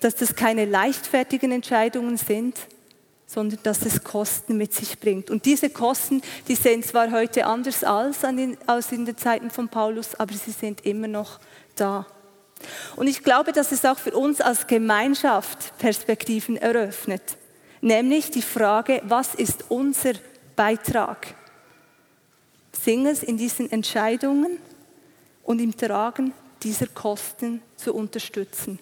dass 0.00 0.14
das 0.14 0.34
keine 0.34 0.64
leichtfertigen 0.64 1.52
Entscheidungen 1.52 2.16
sind, 2.16 2.56
sondern 3.26 3.60
dass 3.62 3.86
es 3.86 4.02
Kosten 4.02 4.56
mit 4.56 4.74
sich 4.74 4.98
bringt. 4.98 5.30
Und 5.30 5.44
diese 5.44 5.70
Kosten, 5.70 6.20
die 6.48 6.56
sehen 6.56 6.82
zwar 6.82 7.12
heute 7.12 7.46
anders 7.46 7.84
als, 7.84 8.24
als 8.66 8.92
in 8.92 9.04
den 9.04 9.16
Zeiten 9.16 9.50
von 9.50 9.68
Paulus, 9.68 10.16
aber 10.16 10.34
sie 10.34 10.50
sind 10.50 10.84
immer 10.84 11.06
noch 11.06 11.38
da. 11.76 12.06
Und 12.96 13.06
ich 13.06 13.22
glaube, 13.22 13.52
dass 13.52 13.70
es 13.70 13.84
auch 13.84 13.98
für 13.98 14.16
uns 14.16 14.40
als 14.40 14.66
Gemeinschaft 14.66 15.78
Perspektiven 15.78 16.56
eröffnet. 16.56 17.22
Nämlich 17.80 18.30
die 18.30 18.42
Frage, 18.42 19.00
was 19.04 19.34
ist 19.34 19.66
unser 19.68 20.14
Beitrag? 20.56 21.34
Singles 22.72 23.22
in 23.22 23.36
diesen 23.36 23.70
Entscheidungen 23.70 24.58
und 25.44 25.60
im 25.60 25.76
Tragen 25.76 26.32
dieser 26.62 26.86
Kosten 26.86 27.62
zu 27.76 27.94
unterstützen. 27.94 28.78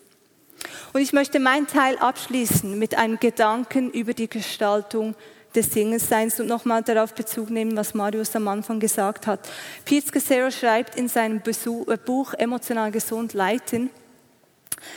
Und 0.93 1.01
ich 1.01 1.13
möchte 1.13 1.41
meinen 1.41 1.67
Teil 1.67 1.97
abschließen 1.99 2.79
mit 2.79 2.97
einem 2.97 3.19
Gedanken 3.19 3.91
über 3.91 4.15
die 4.15 4.29
Gestaltung 4.29 5.15
des 5.55 5.73
Singelseins 5.73 6.39
und 6.41 6.47
nochmal 6.47 6.83
darauf 6.83 7.15
Bezug 7.15 7.51
nehmen, 7.51 7.77
was 7.77 7.95
Marius 7.95 8.35
am 8.37 8.49
Anfang 8.49 8.81
gesagt 8.81 9.27
hat. 9.27 9.41
Pete 9.85 10.09
Scazzaro 10.09 10.51
schreibt 10.51 10.97
in 10.97 11.09
seinem 11.09 11.43
äh, 11.45 11.97
Buch 11.97 12.35
Emotional 12.35 12.91
gesund 12.91 13.33
leiten, 13.33 13.91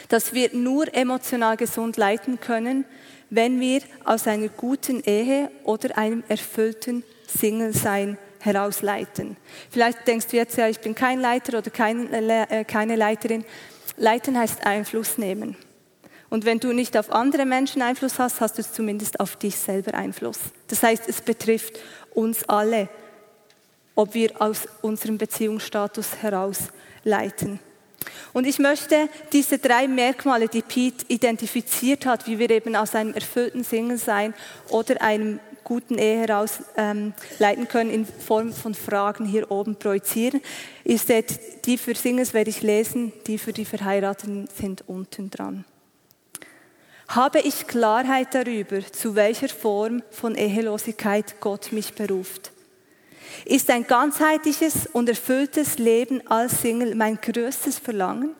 dass 0.09 0.33
wir 0.33 0.53
nur 0.53 0.93
emotional 0.93 1.57
gesund 1.57 1.97
leiten 1.97 2.39
können, 2.39 2.85
wenn 3.29 3.59
wir 3.59 3.81
aus 4.03 4.27
einer 4.27 4.49
guten 4.49 5.01
Ehe 5.05 5.49
oder 5.63 5.97
einem 5.97 6.23
erfüllten 6.27 7.03
Single-Sein 7.27 8.17
herausleiten. 8.39 9.37
Vielleicht 9.69 10.05
denkst 10.07 10.27
du 10.27 10.37
jetzt, 10.37 10.57
ja, 10.57 10.67
ich 10.67 10.79
bin 10.79 10.95
kein 10.95 11.21
Leiter 11.21 11.57
oder 11.57 11.69
kein, 11.69 12.11
äh, 12.11 12.65
keine 12.67 12.95
Leiterin. 12.95 13.45
Leiten 13.97 14.37
heißt 14.37 14.65
Einfluss 14.65 15.17
nehmen. 15.17 15.55
Und 16.29 16.45
wenn 16.45 16.59
du 16.59 16.71
nicht 16.71 16.95
auf 16.97 17.11
andere 17.11 17.45
Menschen 17.45 17.81
Einfluss 17.81 18.17
hast, 18.17 18.39
hast 18.39 18.57
du 18.57 18.63
zumindest 18.63 19.19
auf 19.19 19.35
dich 19.35 19.57
selber 19.57 19.93
Einfluss. 19.93 20.39
Das 20.67 20.81
heißt, 20.81 21.09
es 21.09 21.21
betrifft 21.21 21.77
uns 22.13 22.47
alle, 22.47 22.87
ob 23.95 24.13
wir 24.13 24.41
aus 24.41 24.67
unserem 24.81 25.17
Beziehungsstatus 25.17 26.17
heraus 26.21 26.69
leiten. 27.03 27.59
Und 28.33 28.47
ich 28.47 28.59
möchte 28.59 29.09
diese 29.33 29.57
drei 29.57 29.87
Merkmale, 29.87 30.47
die 30.47 30.61
Pete 30.61 31.05
identifiziert 31.09 32.05
hat, 32.05 32.27
wie 32.27 32.39
wir 32.39 32.49
eben 32.49 32.75
aus 32.75 32.95
einem 32.95 33.13
erfüllten 33.13 33.63
Single 33.63 33.97
sein 33.97 34.33
oder 34.69 35.01
einem 35.01 35.39
guten 35.63 35.97
Ehe 35.97 36.19
heraus 36.19 36.59
ähm, 36.77 37.13
können, 37.69 37.89
in 37.89 38.05
Form 38.05 38.53
von 38.53 38.73
Fragen 38.73 39.25
hier 39.25 39.51
oben 39.51 39.75
projizieren. 39.75 40.41
Ist 40.83 41.09
die 41.65 41.77
für 41.77 41.95
Singles 41.95 42.33
werde 42.33 42.49
ich 42.49 42.61
lesen, 42.61 43.13
die 43.27 43.37
für 43.37 43.53
die 43.53 43.65
Verheirateten 43.65 44.47
sind 44.55 44.83
unten 44.87 45.29
dran. 45.29 45.65
Habe 47.07 47.39
ich 47.39 47.67
Klarheit 47.67 48.33
darüber, 48.33 48.79
zu 48.89 49.15
welcher 49.15 49.49
Form 49.49 50.01
von 50.11 50.35
Ehelosigkeit 50.35 51.41
Gott 51.41 51.73
mich 51.73 51.93
beruft? 51.93 52.51
Ist 53.45 53.69
ein 53.69 53.85
ganzheitliches 53.85 54.87
und 54.93 55.09
erfülltes 55.09 55.77
Leben 55.77 56.25
als 56.27 56.61
Single 56.61 56.95
mein 56.95 57.19
größtes 57.19 57.79
Verlangen? 57.79 58.35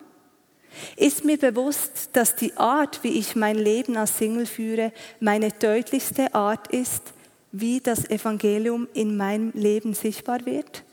Ist 0.96 1.26
mir 1.26 1.38
bewusst, 1.38 2.10
dass 2.14 2.36
die 2.36 2.56
Art, 2.58 3.04
wie 3.04 3.20
ich 3.20 3.36
mein 3.36 3.58
Leben 3.58 3.98
als 3.98 4.18
Single 4.18 4.46
führe, 4.46 4.94
meine 5.20 5.50
deutlichste 5.52 6.34
Art 6.34 6.68
ist, 6.68 7.14
wie 7.52 7.82
das 7.82 8.10
Evangelium 8.10 8.88
in 8.94 9.18
meinem 9.18 9.52
Leben 9.54 9.94
sichtbar 9.94 10.46
wird? 10.46 10.84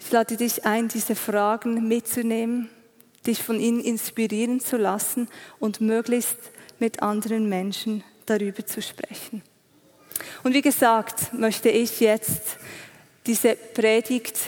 Ich 0.00 0.10
lade 0.10 0.36
dich 0.36 0.64
ein, 0.64 0.88
diese 0.88 1.14
Fragen 1.14 1.86
mitzunehmen 1.88 2.68
dich 3.26 3.42
von 3.42 3.60
ihnen 3.60 3.80
inspirieren 3.80 4.60
zu 4.60 4.76
lassen 4.76 5.28
und 5.58 5.80
möglichst 5.80 6.38
mit 6.78 7.02
anderen 7.02 7.48
Menschen 7.48 8.04
darüber 8.26 8.64
zu 8.64 8.82
sprechen. 8.82 9.42
Und 10.42 10.54
wie 10.54 10.62
gesagt, 10.62 11.32
möchte 11.32 11.68
ich 11.68 12.00
jetzt 12.00 12.58
diese 13.26 13.56
Predigt 13.56 14.38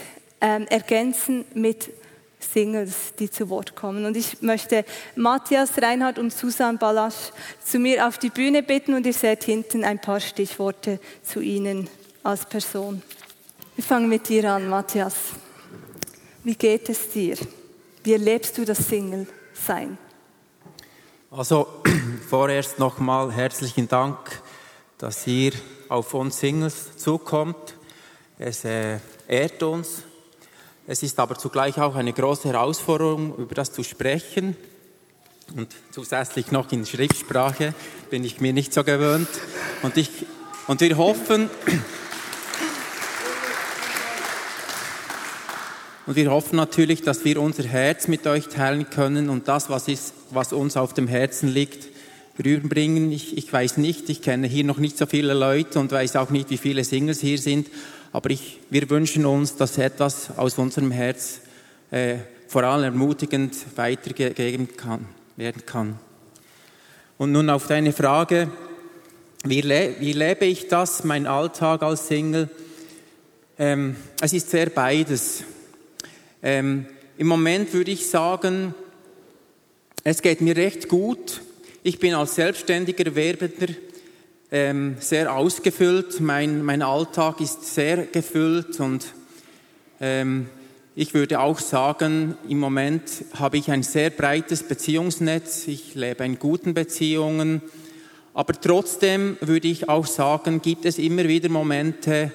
ähm, 0.41 0.65
ergänzen 0.67 1.45
mit 1.53 1.91
Singles, 2.39 3.13
die 3.19 3.29
zu 3.29 3.49
Wort 3.49 3.75
kommen. 3.75 4.05
Und 4.05 4.15
ich 4.15 4.41
möchte 4.41 4.85
Matthias 5.15 5.71
Reinhardt 5.81 6.17
und 6.17 6.33
Susan 6.33 6.77
Balasch 6.77 7.31
zu 7.63 7.79
mir 7.79 8.07
auf 8.07 8.17
die 8.17 8.29
Bühne 8.29 8.63
bitten 8.63 8.93
und 8.93 9.05
ihr 9.05 9.13
seht 9.13 9.43
hinten 9.43 9.83
ein 9.83 9.99
paar 9.99 10.19
Stichworte 10.19 10.99
zu 11.21 11.41
ihnen 11.41 11.89
als 12.23 12.45
Person. 12.45 13.01
Wir 13.75 13.83
fangen 13.83 14.09
mit 14.09 14.29
dir 14.29 14.51
an, 14.51 14.67
Matthias. 14.67 15.15
Wie 16.43 16.55
geht 16.55 16.89
es 16.89 17.09
dir? 17.09 17.37
Wie 18.03 18.13
erlebst 18.13 18.57
du 18.57 18.65
das 18.65 18.79
Single-Sein? 18.79 19.97
Also 21.31 21.67
vorerst 22.29 22.79
nochmal 22.79 23.31
herzlichen 23.31 23.87
Dank, 23.87 24.17
dass 24.97 25.27
ihr 25.27 25.51
auf 25.89 26.13
uns 26.13 26.39
Singles 26.39 26.97
zukommt. 26.97 27.75
Es 28.37 28.63
äh, 28.65 28.99
ehrt 29.27 29.61
uns. 29.61 30.03
Es 30.91 31.03
ist 31.03 31.19
aber 31.19 31.37
zugleich 31.37 31.77
auch 31.77 31.93
eine 31.93 32.11
große 32.11 32.47
Herausforderung, 32.47 33.35
über 33.37 33.53
das 33.53 33.71
zu 33.71 33.83
sprechen. 33.83 34.57
Und 35.55 35.67
zusätzlich 35.91 36.51
noch 36.51 36.71
in 36.71 36.83
Schriftsprache 36.83 37.75
bin 38.09 38.23
ich 38.23 38.41
mir 38.41 38.53
nicht 38.53 38.73
so 38.73 38.83
gewöhnt. 38.83 39.27
Und, 39.83 39.97
ich, 39.97 40.09
und 40.65 40.81
wir 40.81 40.97
hoffen, 40.97 41.47
Und 46.07 46.15
wir 46.15 46.31
hoffen 46.31 46.55
natürlich, 46.55 47.03
dass 47.03 47.23
wir 47.23 47.39
unser 47.39 47.65
Herz 47.65 48.07
mit 48.07 48.25
euch 48.25 48.47
teilen 48.47 48.89
können 48.89 49.29
und 49.29 49.47
das, 49.47 49.69
was, 49.69 49.87
ist, 49.87 50.15
was 50.31 50.53
uns 50.53 50.75
auf 50.75 50.95
dem 50.95 51.07
Herzen 51.07 51.49
liegt, 51.49 51.87
rüberbringen. 52.43 53.11
Ich, 53.11 53.37
ich 53.37 53.53
weiß 53.53 53.77
nicht, 53.77 54.09
ich 54.09 54.23
kenne 54.23 54.47
hier 54.47 54.63
noch 54.63 54.79
nicht 54.79 54.97
so 54.97 55.05
viele 55.05 55.35
Leute 55.35 55.79
und 55.79 55.91
weiß 55.91 56.15
auch 56.15 56.31
nicht, 56.31 56.49
wie 56.49 56.57
viele 56.57 56.83
Singles 56.83 57.19
hier 57.19 57.37
sind, 57.37 57.67
aber 58.11 58.31
ich, 58.31 58.59
wir 58.69 58.89
wünschen 58.89 59.25
uns, 59.25 59.55
dass 59.55 59.77
etwas 59.77 60.37
aus 60.37 60.57
unserem 60.57 60.91
Herz 60.91 61.41
äh, 61.91 62.17
vor 62.47 62.63
allem 62.63 62.85
ermutigend 62.85 63.55
weitergegeben 63.75 64.75
kann, 64.75 65.05
werden 65.37 65.65
kann. 65.65 65.99
Und 67.17 67.31
nun 67.31 67.49
auf 67.49 67.67
deine 67.67 67.93
Frage, 67.93 68.49
wie, 69.43 69.61
le 69.61 69.95
wie 69.99 70.13
lebe 70.13 70.45
ich 70.45 70.67
das, 70.67 71.03
mein 71.03 71.27
Alltag 71.27 71.83
als 71.83 72.07
Single? 72.07 72.49
Ähm, 73.57 73.95
es 74.21 74.33
ist 74.33 74.49
sehr 74.49 74.69
beides. 74.69 75.43
Ähm, 76.41 76.85
Im 77.17 77.27
Moment 77.27 77.73
würde 77.73 77.91
ich 77.91 78.09
sagen, 78.09 78.73
es 80.03 80.21
geht 80.21 80.41
mir 80.41 80.55
recht 80.55 80.87
gut. 80.87 81.41
Ich 81.83 81.99
bin 81.99 82.13
als 82.13 82.35
selbstständiger 82.35 83.13
Werbender 83.15 83.67
ähm, 84.51 84.97
sehr 84.99 85.33
ausgefüllt. 85.33 86.19
Mein, 86.19 86.63
mein 86.63 86.81
Alltag 86.81 87.41
ist 87.41 87.73
sehr 87.73 88.05
gefüllt 88.05 88.79
und 88.79 89.13
ähm, 90.01 90.47
ich 90.95 91.13
würde 91.13 91.39
auch 91.39 91.59
sagen, 91.59 92.35
im 92.47 92.59
Moment 92.59 93.03
habe 93.33 93.57
ich 93.57 93.71
ein 93.71 93.83
sehr 93.83 94.09
breites 94.09 94.63
Beziehungsnetz. 94.63 95.67
Ich 95.67 95.95
lebe 95.95 96.25
in 96.25 96.39
guten 96.39 96.73
Beziehungen. 96.73 97.61
Aber 98.33 98.53
trotzdem 98.53 99.37
würde 99.41 99.67
ich 99.67 99.87
auch 99.87 100.05
sagen, 100.05 100.61
gibt 100.61 100.85
es 100.85 100.97
immer 100.97 101.25
wieder 101.25 101.49
Momente, 101.49 102.31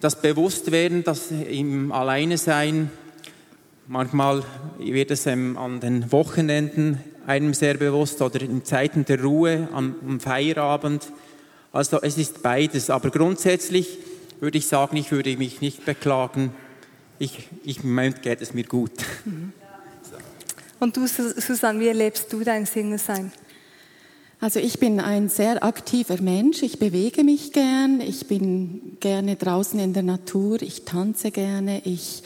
das 0.00 0.20
Bewusstwerden, 0.20 1.02
das 1.04 1.30
im 1.30 1.92
Alleine 1.92 2.36
sein 2.36 2.90
Manchmal 3.86 4.42
wird 4.78 5.10
es 5.10 5.26
an 5.26 5.78
den 5.78 6.10
Wochenenden 6.10 7.00
einem 7.26 7.52
sehr 7.52 7.74
bewusst 7.74 8.22
oder 8.22 8.40
in 8.40 8.64
Zeiten 8.64 9.04
der 9.04 9.22
Ruhe, 9.22 9.68
am 9.74 10.20
Feierabend. 10.20 11.12
Also 11.74 12.00
es 12.00 12.16
ist 12.16 12.40
beides. 12.40 12.88
Aber 12.88 13.10
grundsätzlich 13.10 13.98
würde 14.38 14.58
ich 14.58 14.66
sagen, 14.68 14.96
ich 14.96 15.10
würde 15.10 15.36
mich 15.36 15.60
nicht 15.60 15.84
beklagen. 15.84 16.54
Ich, 17.18 17.48
ich, 17.64 17.82
Im 17.82 17.90
Moment 17.90 18.22
geht 18.22 18.40
es 18.40 18.54
mir 18.54 18.64
gut. 18.64 18.92
Und 20.80 20.96
du, 20.96 21.06
Susanne, 21.06 21.80
wie 21.80 21.88
erlebst 21.88 22.32
du 22.32 22.44
dein 22.44 22.66
Single-Sein? 22.66 23.32
Also 24.40 24.60
ich 24.60 24.78
bin 24.78 25.00
ein 25.00 25.28
sehr 25.28 25.64
aktiver 25.64 26.20
Mensch. 26.20 26.62
Ich 26.62 26.78
bewege 26.78 27.24
mich 27.24 27.52
gern. 27.52 28.00
Ich 28.00 28.28
bin 28.28 28.96
gerne 29.00 29.34
draußen 29.34 29.80
in 29.80 29.94
der 29.94 30.02
Natur. 30.04 30.62
Ich 30.62 30.84
tanze 30.84 31.32
gerne. 31.32 31.82
Ich 31.84 32.22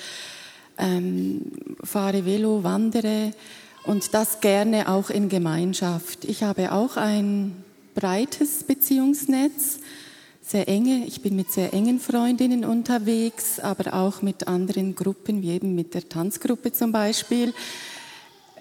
ähm, 0.77 1.53
fahre 1.83 2.27
Velo, 2.27 2.65
wandere 2.65 3.31
und 3.85 4.13
das 4.13 4.41
gerne 4.41 4.89
auch 4.89 5.09
in 5.09 5.31
Gemeinschaft. 5.31 6.27
Ich 6.27 6.43
habe 6.43 6.73
auch 6.73 6.97
ein 6.99 7.65
breites 7.99 8.63
Beziehungsnetz, 8.63 9.81
sehr 10.41 10.69
enge. 10.69 11.05
Ich 11.07 11.21
bin 11.21 11.35
mit 11.35 11.51
sehr 11.51 11.75
engen 11.75 11.99
Freundinnen 11.99 12.65
unterwegs, 12.65 13.59
aber 13.59 13.93
auch 13.93 14.23
mit 14.23 14.47
anderen 14.47 14.95
Gruppen, 14.95 15.43
wie 15.43 15.51
eben 15.51 15.75
mit 15.75 15.95
der 15.95 16.09
Tanzgruppe 16.09 16.73
zum 16.73 16.93
Beispiel. 16.93 17.53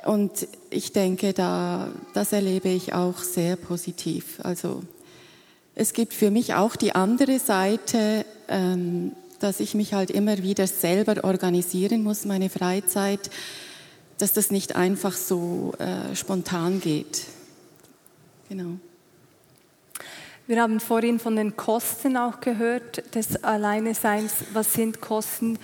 Und 0.05 0.47
ich 0.71 0.91
denke, 0.91 1.33
da, 1.33 1.89
das 2.15 2.33
erlebe 2.33 2.69
ich 2.69 2.93
auch 2.93 3.19
sehr 3.19 3.57
positiv. 3.57 4.39
Also 4.41 4.81
es 5.75 5.93
gibt 5.93 6.15
für 6.15 6.31
mich 6.31 6.55
auch 6.55 6.75
die 6.75 6.95
andere 6.95 7.37
Seite, 7.37 8.25
ähm, 8.47 9.11
dass 9.37 9.59
ich 9.59 9.75
mich 9.75 9.93
halt 9.93 10.09
immer 10.09 10.41
wieder 10.41 10.65
selber 10.65 11.23
organisieren 11.23 12.01
muss, 12.01 12.25
meine 12.25 12.49
Freizeit, 12.49 13.29
dass 14.17 14.33
das 14.33 14.49
nicht 14.49 14.75
einfach 14.75 15.13
so 15.13 15.73
äh, 15.77 16.15
spontan 16.15 16.81
geht. 16.81 17.25
Genau. 18.49 18.79
Wir 20.47 20.61
haben 20.61 20.79
vorhin 20.79 21.19
von 21.19 21.35
den 21.35 21.57
Kosten 21.57 22.15
auch 22.15 22.39
gehört 22.39 23.13
des 23.13 23.43
Alleineseins. 23.43 24.33
Was 24.53 24.73
sind 24.73 25.01
Kosten? 25.01 25.59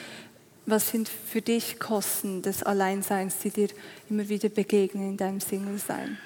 Was 0.65 0.89
sind 0.89 1.07
für 1.07 1.41
dich 1.41 1.79
Kosten 1.79 2.41
des 2.41 2.63
Alleinseins, 2.63 3.37
die 3.39 3.49
dir 3.49 3.69
immer 4.09 4.27
wieder 4.27 4.49
begegnen 4.49 5.11
in 5.11 5.17
deinem 5.17 5.39
Single-Sein? 5.39 6.17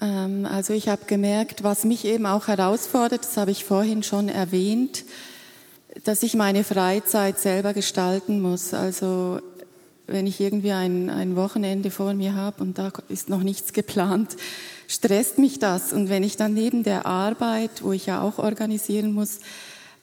Ähm, 0.00 0.46
also 0.46 0.72
ich 0.72 0.88
habe 0.88 1.04
gemerkt, 1.06 1.62
was 1.62 1.84
mich 1.84 2.04
eben 2.06 2.26
auch 2.26 2.48
herausfordert, 2.48 3.24
das 3.24 3.36
habe 3.36 3.52
ich 3.52 3.64
vorhin 3.64 4.02
schon 4.02 4.28
erwähnt, 4.28 5.04
dass 6.02 6.24
ich 6.24 6.34
meine 6.34 6.64
Freizeit 6.64 7.38
selber 7.38 7.72
gestalten 7.72 8.40
muss. 8.40 8.74
Also 8.74 9.40
wenn 10.12 10.26
ich 10.26 10.40
irgendwie 10.40 10.72
ein, 10.72 11.10
ein 11.10 11.36
Wochenende 11.36 11.90
vor 11.90 12.14
mir 12.14 12.34
habe 12.34 12.62
und 12.62 12.78
da 12.78 12.92
ist 13.08 13.28
noch 13.28 13.42
nichts 13.42 13.72
geplant, 13.72 14.36
stresst 14.86 15.38
mich 15.38 15.58
das. 15.58 15.92
Und 15.92 16.08
wenn 16.08 16.22
ich 16.22 16.36
dann 16.36 16.54
neben 16.54 16.82
der 16.82 17.06
Arbeit, 17.06 17.82
wo 17.82 17.92
ich 17.92 18.06
ja 18.06 18.20
auch 18.20 18.38
organisieren 18.38 19.12
muss, 19.12 19.40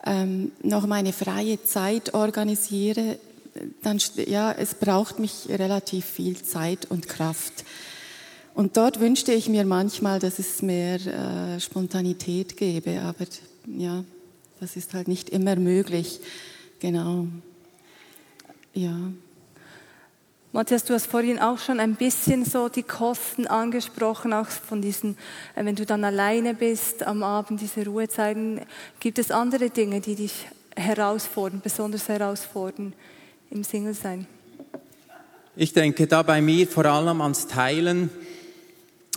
ähm, 0.06 0.52
noch 0.64 0.88
meine 0.88 1.14
freie 1.14 1.64
Zeit 1.64 2.14
organisiere, 2.14 3.18
dann, 3.82 4.00
ja, 4.28 4.52
es 4.52 4.76
braucht 4.76 5.20
mich 5.20 5.48
relativ 5.50 6.06
viel 6.06 6.42
Zeit 6.42 6.88
und 6.90 7.08
Kraft. 7.08 7.66
Und 8.54 8.78
dort 8.78 9.00
wünschte 9.00 9.34
ich 9.34 9.48
mir 9.48 9.66
manchmal, 9.66 10.20
dass 10.20 10.40
es 10.40 10.62
mehr 10.62 11.00
äh, 11.06 11.60
Spontanität 11.60 12.58
gäbe, 12.58 13.02
aber 13.02 13.26
ja, 13.68 14.04
das 14.60 14.76
ist 14.76 14.94
halt 14.94 15.08
nicht 15.08 15.30
immer 15.30 15.56
möglich. 15.56 16.20
Genau. 16.80 17.28
Ja. 18.74 18.98
Matthias, 20.52 20.84
du 20.84 20.96
hast 20.96 21.06
vorhin 21.06 21.38
auch 21.38 21.60
schon 21.60 21.80
ein 21.80 21.94
bisschen 21.94 22.44
so 22.44 22.70
die 22.70 22.82
Kosten 22.82 23.46
angesprochen, 23.46 24.34
auch 24.34 24.48
von 24.48 24.82
diesen, 24.82 25.16
äh, 25.56 25.64
wenn 25.64 25.76
du 25.76 25.86
dann 25.86 26.04
alleine 26.04 26.56
bist 26.56 27.04
am 27.04 27.22
Abend, 27.22 27.62
diese 27.62 27.86
Ruhezeiten. 27.86 28.62
Gibt 29.00 29.20
es 29.20 29.30
andere 29.30 29.70
Dinge, 29.70 30.02
die 30.02 30.16
dich 30.16 30.48
herausfordern, 30.76 31.62
besonders 31.64 32.10
herausfordern 32.10 32.94
im 33.52 33.64
Single-Sein? 33.64 34.26
Ich 35.56 35.74
denke 35.74 36.08
da 36.08 36.24
bei 36.24 36.42
mir 36.42 36.68
vor 36.68 36.86
allem 36.86 37.22
ans 37.22 37.46
Teilen. 37.46 38.10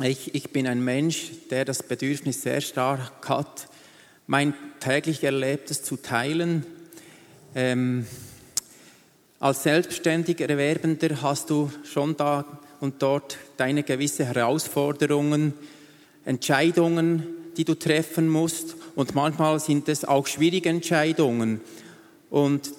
Ich, 0.03 0.35
ich 0.35 0.51
bin 0.51 0.66
ein 0.66 0.85
Mensch, 0.85 1.31
der 1.49 1.64
das 1.64 1.83
Bedürfnis 1.83 2.42
sehr 2.42 2.61
stark 2.61 3.27
hat, 3.27 3.68
mein 4.27 4.53
täglich 4.81 5.25
Erlebtes 5.25 5.83
zu 5.83 5.97
teilen. 5.97 6.66
Ähm, 7.55 8.07
als 9.42 9.64
selbstständiger 9.64 10.48
Erwerbender 10.48 11.20
hast 11.20 11.50
du 11.50 11.68
schon 11.83 12.16
da 12.16 12.44
und 12.78 13.02
dort 13.02 13.38
deine 13.57 13.83
gewisse 13.83 14.24
Herausforderungen, 14.24 15.52
Entscheidungen, 16.24 17.26
die 17.57 17.64
du 17.64 17.74
treffen 17.74 18.28
musst. 18.28 18.76
Und 18.94 19.16
manchmal 19.16 19.59
sind 19.59 19.88
es 19.88 20.05
auch 20.05 20.28
schwierige 20.28 20.68
Entscheidungen. 20.68 21.61
Und 22.31 22.70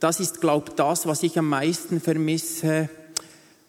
das 0.00 0.18
ist, 0.18 0.40
glaube 0.40 0.70
ich, 0.70 0.74
das, 0.74 1.06
was 1.06 1.22
ich 1.22 1.38
am 1.38 1.48
meisten 1.48 2.00
vermisse. 2.00 2.88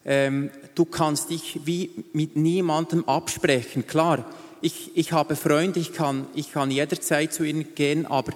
Ähm, 0.04 0.50
du 0.74 0.86
kannst 0.86 1.30
dich 1.30 1.60
wie 1.66 1.92
mit 2.14 2.36
niemandem 2.36 3.08
absprechen. 3.08 3.86
Klar, 3.86 4.26
ich, 4.62 4.90
ich 4.96 5.12
habe 5.12 5.36
Freunde, 5.36 5.80
ich 5.80 5.94
kann, 5.94 6.26
ich 6.34 6.52
kann 6.52 6.72
jederzeit 6.72 7.32
zu 7.32 7.44
ihnen 7.44 7.76
gehen, 7.76 8.08
aber 8.08 8.34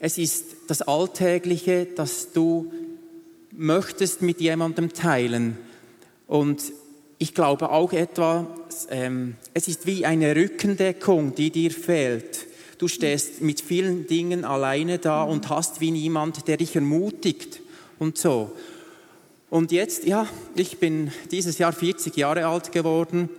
es 0.00 0.18
ist 0.18 0.46
das 0.66 0.82
Alltägliche, 0.82 1.86
dass 1.86 2.32
du 2.32 2.72
möchtest 3.56 4.22
mit 4.22 4.40
jemandem 4.40 4.92
teilen. 4.92 5.58
Und 6.26 6.72
ich 7.18 7.34
glaube 7.34 7.70
auch 7.70 7.92
etwa, 7.92 8.46
ähm, 8.90 9.36
es 9.54 9.68
ist 9.68 9.86
wie 9.86 10.04
eine 10.04 10.36
Rückendeckung, 10.36 11.34
die 11.34 11.50
dir 11.50 11.70
fehlt. 11.70 12.46
Du 12.78 12.88
stehst 12.88 13.40
mit 13.40 13.60
vielen 13.60 14.06
Dingen 14.06 14.44
alleine 14.44 14.98
da 14.98 15.22
und 15.22 15.48
hast 15.48 15.80
wie 15.80 15.90
niemand, 15.90 16.46
der 16.46 16.58
dich 16.58 16.74
ermutigt 16.74 17.60
und 17.98 18.18
so. 18.18 18.52
Und 19.48 19.72
jetzt, 19.72 20.04
ja, 20.04 20.26
ich 20.54 20.78
bin 20.78 21.10
dieses 21.30 21.56
Jahr 21.56 21.72
40 21.72 22.16
Jahre 22.16 22.46
alt 22.46 22.72
geworden 22.72 23.30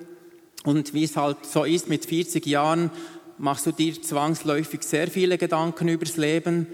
und 0.64 0.94
wie 0.94 1.04
es 1.04 1.16
halt 1.16 1.46
so 1.46 1.64
ist 1.64 1.88
mit 1.88 2.06
40 2.06 2.46
Jahren, 2.48 2.90
machst 3.38 3.68
du 3.68 3.72
dir 3.72 4.02
zwangsläufig 4.02 4.82
sehr 4.82 5.08
viele 5.08 5.38
Gedanken 5.38 5.88
übers 5.88 6.18
Leben. 6.18 6.66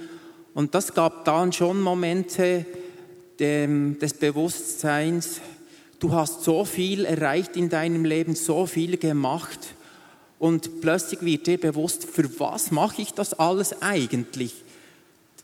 Und 0.53 0.73
das 0.75 0.93
gab 0.93 1.25
dann 1.25 1.51
schon 1.51 1.81
Momente, 1.81 2.65
des 3.39 4.13
Bewusstseins, 4.13 5.41
du 5.99 6.11
hast 6.11 6.43
so 6.43 6.65
viel 6.65 7.05
erreicht 7.05 7.55
in 7.55 7.69
deinem 7.69 8.05
Leben, 8.05 8.35
so 8.35 8.65
viel 8.65 8.97
gemacht 8.97 9.59
und 10.43 10.81
plötzlich 10.81 11.21
wird 11.21 11.47
dir 11.47 11.57
bewusst, 11.57 12.03
für 12.03 12.39
was 12.39 12.69
mache 12.69 13.01
ich 13.01 13.13
das 13.13 13.33
alles 13.33 13.81
eigentlich? 13.81 14.53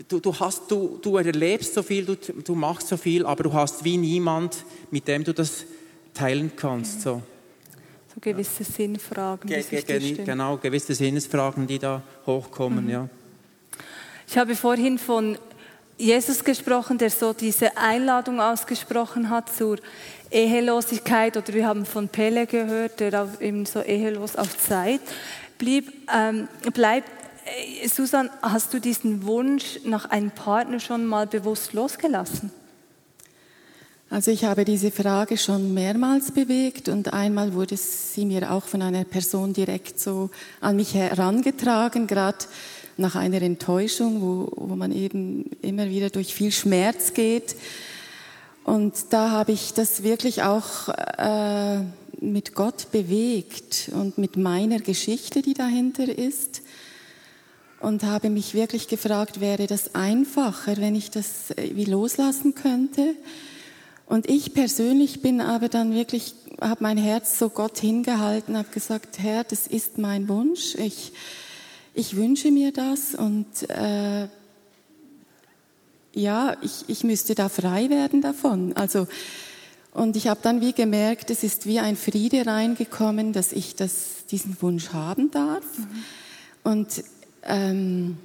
Du, 0.08 0.19
du, 0.19 0.38
hast, 0.38 0.69
du, 0.69 0.99
du 1.02 1.15
erlebst 1.17 1.73
so 1.73 1.84
viel, 1.84 2.06
du, 2.06 2.15
du 2.15 2.56
machst 2.56 2.89
so 2.89 2.97
viel, 2.97 3.25
aber 3.25 3.43
du 3.43 3.54
hast 3.54 3.84
wie 3.86 3.95
niemand, 3.95 4.65
mit 4.91 5.08
dem 5.08 5.23
du 5.23 5.34
das 5.34 5.65
teilen 6.13 6.52
kannst. 6.56 7.02
So, 7.02 7.21
so 8.13 8.19
gewisse 8.19 8.65
Sinnfragen. 8.65 9.49
Ge 9.49 9.63
ge 9.63 10.25
genau, 10.25 10.58
gewisse 10.58 10.93
Sinnesfragen, 10.93 11.65
die 11.65 11.80
da 11.80 12.02
hochkommen, 12.25 12.86
mhm. 12.86 12.89
ja. 12.89 13.10
Ich 14.28 14.38
habe 14.38 14.56
vorhin 14.56 14.97
von 14.97 15.38
Jesus 15.99 16.45
gesprochen, 16.45 16.97
der 16.97 17.09
so 17.09 17.33
diese 17.33 17.75
Einladung 17.75 18.39
ausgesprochen 18.39 19.29
hat 19.29 19.53
zur 19.53 19.77
Ehelosigkeit 20.31 21.35
oder 21.35 21.53
wir 21.53 21.67
haben 21.67 21.85
von 21.85 22.07
Pele 22.07 22.47
gehört, 22.47 23.01
der 23.01 23.23
auch 23.23 23.41
eben 23.41 23.65
so 23.65 23.81
ehelos 23.81 24.38
auf 24.38 24.57
Zeit 24.57 25.01
blieb. 25.57 25.91
Ähm, 26.13 26.47
bleibt. 26.73 27.09
Äh, 27.83 27.88
Susan, 27.89 28.29
hast 28.41 28.73
du 28.73 28.79
diesen 28.79 29.25
Wunsch 29.25 29.81
nach 29.83 30.09
einem 30.09 30.31
Partner 30.31 30.79
schon 30.79 31.05
mal 31.05 31.27
bewusst 31.27 31.73
losgelassen? 31.73 32.49
Also 34.09 34.31
ich 34.31 34.45
habe 34.45 34.65
diese 34.65 34.89
Frage 34.89 35.38
schon 35.38 35.73
mehrmals 35.73 36.31
bewegt 36.31 36.89
und 36.89 37.13
einmal 37.13 37.53
wurde 37.53 37.77
sie 37.77 38.25
mir 38.25 38.51
auch 38.51 38.63
von 38.63 38.81
einer 38.81 39.03
Person 39.03 39.53
direkt 39.53 39.99
so 39.99 40.31
an 40.62 40.77
mich 40.77 40.95
herangetragen, 40.95 42.07
gerade 42.07 42.38
nach 42.99 43.15
einer 43.15 43.41
Enttäuschung, 43.41 44.21
wo, 44.21 44.51
wo 44.55 44.75
man 44.75 44.91
eben 44.91 45.45
immer 45.62 45.89
wieder 45.89 46.09
durch 46.09 46.33
viel 46.33 46.51
Schmerz 46.51 47.13
geht. 47.13 47.55
Und 48.63 48.93
da 49.12 49.31
habe 49.31 49.51
ich 49.51 49.73
das 49.73 50.03
wirklich 50.03 50.43
auch 50.43 50.89
äh, 50.89 51.81
mit 52.21 52.53
Gott 52.53 52.91
bewegt 52.91 53.89
und 53.93 54.17
mit 54.17 54.38
meiner 54.38 54.79
Geschichte, 54.79 55.41
die 55.41 55.53
dahinter 55.53 56.07
ist. 56.15 56.62
Und 57.79 58.03
habe 58.03 58.29
mich 58.29 58.53
wirklich 58.53 58.89
gefragt, 58.89 59.39
wäre 59.39 59.65
das 59.65 59.95
einfacher, 59.95 60.75
wenn 60.77 60.95
ich 60.95 61.12
das 61.12 61.51
äh, 61.51 61.71
wie 61.73 61.85
loslassen 61.85 62.53
könnte? 62.53 63.15
Und 64.05 64.29
ich 64.29 64.53
persönlich 64.53 65.21
bin 65.21 65.39
aber 65.39 65.69
dann 65.69 65.93
wirklich, 65.93 66.33
habe 66.59 66.83
mein 66.83 66.97
Herz 66.97 67.39
so 67.39 67.49
Gott 67.49 67.77
hingehalten, 67.77 68.57
habe 68.57 68.69
gesagt, 68.69 69.19
Herr, 69.19 69.43
das 69.43 69.67
ist 69.67 69.97
mein 69.97 70.27
Wunsch. 70.27 70.75
Ich, 70.75 71.13
ich 71.93 72.15
wünsche 72.15 72.52
mir 72.52 72.71
das 72.71 73.15
und 73.15 73.69
äh, 73.69 74.28
ja, 76.13 76.58
ich, 76.62 76.86
ich 76.88 77.04
müsste 77.04 77.36
da 77.36 77.49
frei 77.49 77.89
werden 77.89 78.21
davon. 78.21 78.73
Also, 78.75 79.08
und 79.93 80.15
ich 80.15 80.28
habe 80.28 80.39
dann 80.43 80.62
wie 80.62 80.73
gemerkt, 80.73 81.30
es 81.30 81.43
ist 81.43 81.65
wie 81.65 81.80
ein 81.80 81.95
Friede 81.95 82.45
reingekommen, 82.45 83.34
dass 83.34 83.52
ich 83.52 83.75
das, 83.75 84.25
diesen 84.30 84.58
Wunsch 84.62 84.89
haben 84.89 85.32
darf 85.32 85.65
mhm. 85.78 86.71
und 86.71 87.04
ähm, 87.43 88.17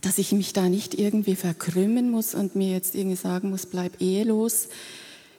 dass 0.00 0.18
ich 0.18 0.32
mich 0.32 0.52
da 0.52 0.68
nicht 0.68 0.94
irgendwie 0.94 1.34
verkrümmen 1.34 2.10
muss 2.10 2.34
und 2.34 2.54
mir 2.54 2.72
jetzt 2.72 2.94
irgendwie 2.94 3.16
sagen 3.16 3.50
muss, 3.50 3.66
bleib 3.66 4.00
ehelos. 4.00 4.68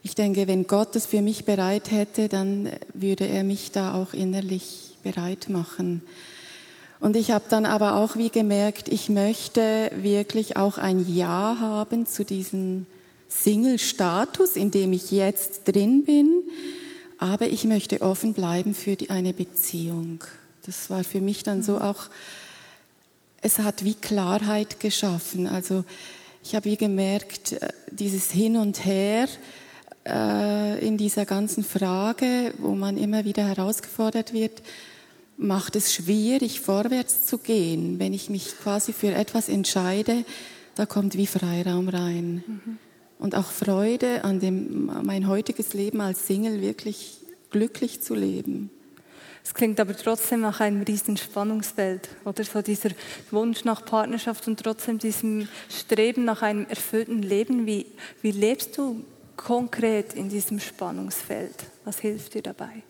Ich 0.04 0.16
denke, 0.16 0.48
wenn 0.48 0.68
Gott 0.68 0.96
das 0.96 1.06
für 1.06 1.22
mich 1.22 1.46
bereit 1.46 1.92
hätte, 1.92 2.30
dann 2.30 2.70
würde 2.94 3.28
er 3.28 3.44
mich 3.44 3.72
da 3.72 3.94
auch 3.94 4.14
innerlich 4.14 4.98
bereit 5.04 5.50
machen. 5.50 6.02
Und 7.00 7.16
ich 7.16 7.32
habe 7.32 7.46
dann 7.50 7.66
aber 7.66 7.96
auch 7.96 8.18
wie 8.18 8.30
gemerkt, 8.30 8.90
ich 8.90 9.10
möchte 9.10 9.92
wirklich 9.96 10.58
auch 10.58 10.78
ein 10.78 11.06
Ja 11.14 11.58
haben 11.60 12.06
zu 12.06 12.26
diesem 12.26 12.86
Single-Status, 13.30 14.56
in 14.56 14.72
dem 14.72 14.92
ich 14.92 15.12
jetzt 15.12 15.64
drin 15.66 16.04
bin, 16.04 16.44
aber 17.18 17.48
ich 17.48 17.64
möchte 17.64 18.02
offen 18.02 18.34
bleiben 18.34 18.74
für 18.74 18.96
die, 18.96 19.10
eine 19.10 19.34
Beziehung. 19.34 20.24
Das 20.66 20.90
war 20.90 21.04
für 21.04 21.22
mich 21.22 21.44
dann 21.44 21.64
so 21.64 21.80
auch, 21.80 22.08
es 23.42 23.60
hat 23.60 23.86
wie 23.86 23.94
Klarheit 23.94 24.80
geschaffen. 24.80 25.48
Also 25.48 25.86
ich 26.44 26.56
habe 26.56 26.66
wie 26.66 26.78
gemerkt, 26.78 27.54
äh, 27.54 27.70
dieses 27.92 28.32
Hin 28.32 28.58
und 28.58 28.86
Her 28.86 29.28
äh, 30.06 30.86
in 30.86 30.98
dieser 30.98 31.26
ganzen 31.26 31.64
Frage, 31.64 32.54
wo 32.58 32.76
man 32.76 32.98
immer 32.98 33.26
wieder 33.26 33.46
herausgefordert 33.46 34.34
wird, 34.34 34.62
macht 35.40 35.78
es 35.78 35.94
schwierig, 35.94 36.60
vorwärts 36.60 37.26
zu 37.26 37.38
gehen. 37.38 37.98
Wenn 37.98 38.14
ich 38.14 38.30
mich 38.30 38.60
quasi 38.62 38.92
für 38.92 39.14
etwas 39.14 39.48
entscheide, 39.48 40.26
da 40.76 40.86
kommt 40.86 41.16
wie 41.16 41.28
Freiraum 41.28 41.88
rein. 41.88 42.44
Mhm. 42.46 42.78
Und 43.20 43.36
auch 43.36 43.50
Freude 43.52 44.24
an 44.24 44.40
dem, 44.40 44.86
mein 45.04 45.28
heutiges 45.28 45.74
Leben 45.74 46.02
als 46.02 46.28
Single 46.28 46.62
wirklich 46.62 47.18
glücklich 47.52 48.02
zu 48.02 48.16
leben. 48.16 48.70
Es 49.44 49.54
klingt 49.54 49.80
aber 49.80 49.96
trotzdem 49.96 50.42
nach 50.42 50.60
einem 50.60 50.84
riesen 50.84 51.18
Spannungsfeld, 51.18 52.10
oder 52.26 52.44
so 52.44 52.62
dieser 52.62 52.90
Wunsch 53.32 53.64
nach 53.64 53.86
Partnerschaft 53.86 54.48
und 54.48 54.60
trotzdem 54.60 55.00
diesem 55.00 55.48
Streben 55.70 56.26
nach 56.26 56.42
einem 56.42 56.68
erfüllten 56.68 57.24
Leben. 57.24 57.66
Wie, 57.66 57.86
wie 58.22 58.32
lebst 58.32 58.78
du 58.78 59.04
konkret 59.38 60.14
in 60.14 60.30
diesem 60.30 60.60
Spannungsfeld? 60.60 61.56
Was 61.86 62.00
hilft 62.00 62.34
dir 62.34 62.42
dabei? 62.42 62.84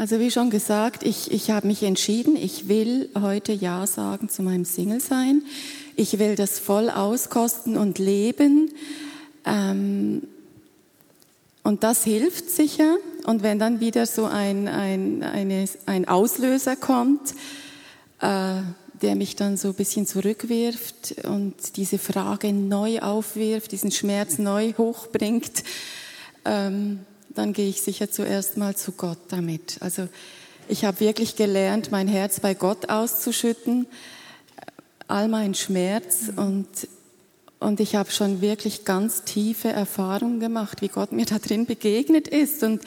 Also 0.00 0.18
wie 0.18 0.30
schon 0.30 0.48
gesagt, 0.48 1.02
ich, 1.02 1.30
ich 1.30 1.50
habe 1.50 1.66
mich 1.66 1.82
entschieden, 1.82 2.34
ich 2.34 2.68
will 2.68 3.10
heute 3.20 3.52
Ja 3.52 3.86
sagen 3.86 4.30
zu 4.30 4.42
meinem 4.42 4.64
Single-Sein. 4.64 5.42
Ich 5.94 6.18
will 6.18 6.36
das 6.36 6.58
voll 6.58 6.88
auskosten 6.88 7.76
und 7.76 7.98
leben. 7.98 8.70
Ähm, 9.44 10.22
Und 11.62 11.84
das 11.84 12.02
hilft 12.04 12.48
sicher. 12.48 12.96
Und 13.26 13.42
wenn 13.42 13.58
dann 13.58 13.80
wieder 13.80 14.06
so 14.06 14.24
ein, 14.24 14.68
ein, 14.68 15.22
eine, 15.22 15.66
ein 15.84 16.08
Auslöser 16.08 16.76
kommt, 16.76 17.34
äh, 18.22 18.62
der 19.02 19.16
mich 19.16 19.36
dann 19.36 19.58
so 19.58 19.68
ein 19.68 19.74
bisschen 19.74 20.06
zurückwirft 20.06 21.26
und 21.26 21.76
diese 21.76 21.98
Frage 21.98 22.54
neu 22.54 23.00
aufwirft, 23.00 23.72
diesen 23.72 23.90
Schmerz 23.90 24.38
neu 24.38 24.72
hochbringt, 24.78 25.62
ähm, 26.46 27.00
dann 27.34 27.52
gehe 27.52 27.68
ich 27.68 27.82
sicher 27.82 28.10
zuerst 28.10 28.56
mal 28.56 28.76
zu 28.76 28.92
Gott 28.92 29.18
damit. 29.28 29.78
Also 29.80 30.08
ich 30.68 30.84
habe 30.84 31.00
wirklich 31.00 31.36
gelernt, 31.36 31.90
mein 31.90 32.08
Herz 32.08 32.40
bei 32.40 32.54
Gott 32.54 32.88
auszuschütten, 32.88 33.86
all 35.08 35.28
mein 35.28 35.54
Schmerz 35.54 36.30
und 36.34 36.66
und 37.60 37.78
ich 37.78 37.94
habe 37.94 38.10
schon 38.10 38.40
wirklich 38.40 38.86
ganz 38.86 39.24
tiefe 39.24 39.68
Erfahrungen 39.68 40.40
gemacht, 40.40 40.80
wie 40.80 40.88
Gott 40.88 41.12
mir 41.12 41.26
da 41.26 41.38
drin 41.38 41.66
begegnet 41.66 42.26
ist 42.26 42.62
und 42.62 42.80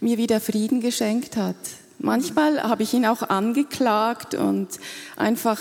mir 0.00 0.18
wieder 0.18 0.40
Frieden 0.40 0.80
geschenkt 0.80 1.36
hat. 1.36 1.54
Manchmal 2.00 2.60
habe 2.60 2.82
ich 2.82 2.92
ihn 2.92 3.06
auch 3.06 3.22
angeklagt 3.22 4.34
und 4.34 4.68
einfach, 5.16 5.60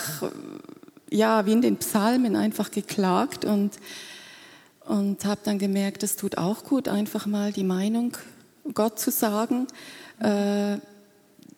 ja, 1.12 1.45
wie 1.45 1.51
in 1.51 1.62
den 1.62 1.77
Psalmen 1.77 2.36
einfach 2.36 2.71
geklagt 2.71 3.45
und, 3.45 3.73
und 4.89 5.23
habe 5.23 5.39
dann 5.43 5.60
gemerkt, 5.60 6.02
es 6.02 6.15
tut 6.15 6.39
auch 6.39 6.63
gut, 6.63 6.88
einfach 6.88 7.28
mal 7.28 7.52
die 7.52 7.63
Meinung 7.63 8.17
Gott 8.73 8.99
zu 8.99 9.12
sagen. 9.12 9.67
Äh, 10.19 10.78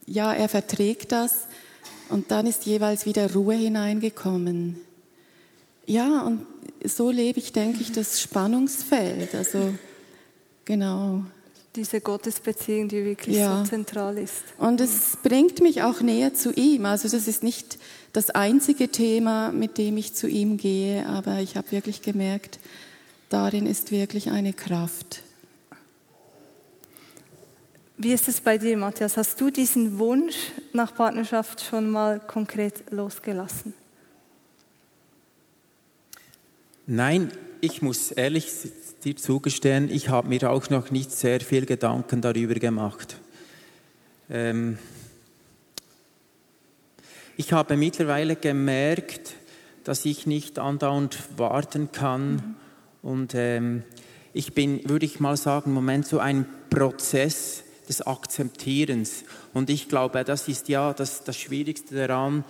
ja, 0.06 0.34
er 0.34 0.50
verträgt 0.50 1.14
das. 1.14 1.48
Und 2.10 2.30
dann 2.30 2.46
ist 2.46 2.66
jeweils 2.66 3.06
wieder 3.06 3.32
Ruhe 3.32 3.56
hineingekommen. 3.56 4.82
Ja, 5.86 6.24
und 6.24 6.46
so 6.84 7.10
lebe 7.10 7.40
ich, 7.40 7.54
denke 7.54 7.80
ich, 7.80 7.94
das 7.94 8.20
Spannungsfeld. 8.20 9.34
Also, 9.34 9.74
genau 10.66 11.24
diese 11.74 12.02
Gottesbeziehung, 12.02 12.90
die 12.90 13.06
wirklich 13.06 13.38
ja. 13.38 13.64
so 13.64 13.70
zentral 13.70 14.18
ist. 14.18 14.44
Und 14.58 14.82
es 14.82 15.18
bringt 15.24 15.62
mich 15.62 15.84
auch 15.84 16.02
näher 16.02 16.34
zu 16.34 16.52
ihm. 16.52 16.86
Also 16.86 17.08
das 17.08 17.30
ist 17.30 17.44
nicht 17.44 17.80
das 18.12 18.30
einzige 18.30 18.90
Thema, 18.90 19.54
mit 19.54 19.78
dem 19.78 19.96
ich 19.96 20.14
zu 20.14 20.28
ihm 20.28 20.58
gehe, 20.58 21.06
aber 21.06 21.40
ich 21.40 21.56
habe 21.56 21.72
wirklich 21.72 22.02
gemerkt, 22.02 22.60
darin 23.32 23.66
ist 23.66 23.92
wirklich 23.92 24.30
eine 24.30 24.54
Kraft. 24.54 25.24
Wie 27.98 28.14
ist 28.14 28.28
es 28.28 28.42
bei 28.42 28.58
dir, 28.58 28.78
Matthias? 28.78 29.16
Hast 29.16 29.40
du 29.40 29.52
diesen 29.52 30.00
Wunsch 30.00 30.36
nach 30.74 30.96
Partnerschaft 30.96 31.64
schon 31.64 31.90
mal 31.90 32.20
konkret 32.20 32.92
losgelassen? 32.92 33.74
Nein, 36.88 37.32
ich 37.62 37.82
muss 37.82 38.12
ehrlich 38.12 38.52
dir 39.04 39.16
zugestehen, 39.16 39.90
ich 39.90 40.10
habe 40.10 40.28
mir 40.28 40.50
auch 40.50 40.70
noch 40.70 40.92
nicht 40.92 41.12
sehr 41.12 41.42
viel 41.42 41.66
Gedanken 41.66 42.22
darüber 42.22 42.56
gemacht. 42.56 43.18
Ähm 44.30 44.78
ich 47.38 47.54
habe 47.54 47.78
mittlerweile 47.78 48.36
gemerkt, 48.36 49.36
dass 49.84 50.06
ich 50.06 50.26
nicht 50.26 50.60
andauernd 50.60 51.18
warten 51.38 51.92
kann 51.92 52.32
mhm. 52.34 52.56
Und 53.02 53.34
ähm, 53.36 53.84
ich 54.34 54.54
bin, 54.54 54.88
würde 54.90 55.06
ich 55.06 55.20
mal 55.20 55.36
sagen, 55.38 55.72
im 55.72 55.74
Moment 55.74 56.06
so 56.06 56.20
ein 56.20 56.46
Prozess 56.70 57.64
des 57.88 58.02
Akzeptierens. 58.02 59.26
Und 59.54 59.70
ich 59.70 59.90
glaube, 59.90 60.24
das 60.24 60.48
ist 60.48 60.70
ja 60.70 60.94
das, 60.94 61.24
das 61.24 61.38
Schwierigste 61.38 62.08
daran, 62.08 62.46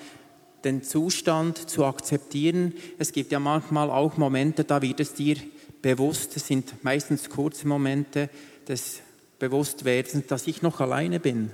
den 0.64 0.84
Zustand 0.84 1.58
zu 1.70 1.86
akzeptieren. 1.86 2.74
Es 3.00 3.12
gibt 3.12 3.32
ja 3.32 3.40
manchmal 3.40 3.90
auch 3.90 4.18
Momente, 4.18 4.64
da 4.64 4.82
wird 4.82 5.00
es 5.00 5.14
dir 5.14 5.38
bewusst, 5.82 6.36
es 6.38 6.48
sind 6.48 6.84
meistens 6.84 7.30
kurze 7.30 7.68
Momente 7.68 8.30
des 8.68 9.02
Bewusstwerdens, 9.40 10.28
dass 10.28 10.46
ich 10.46 10.62
noch 10.62 10.80
alleine 10.80 11.20
bin 11.20 11.50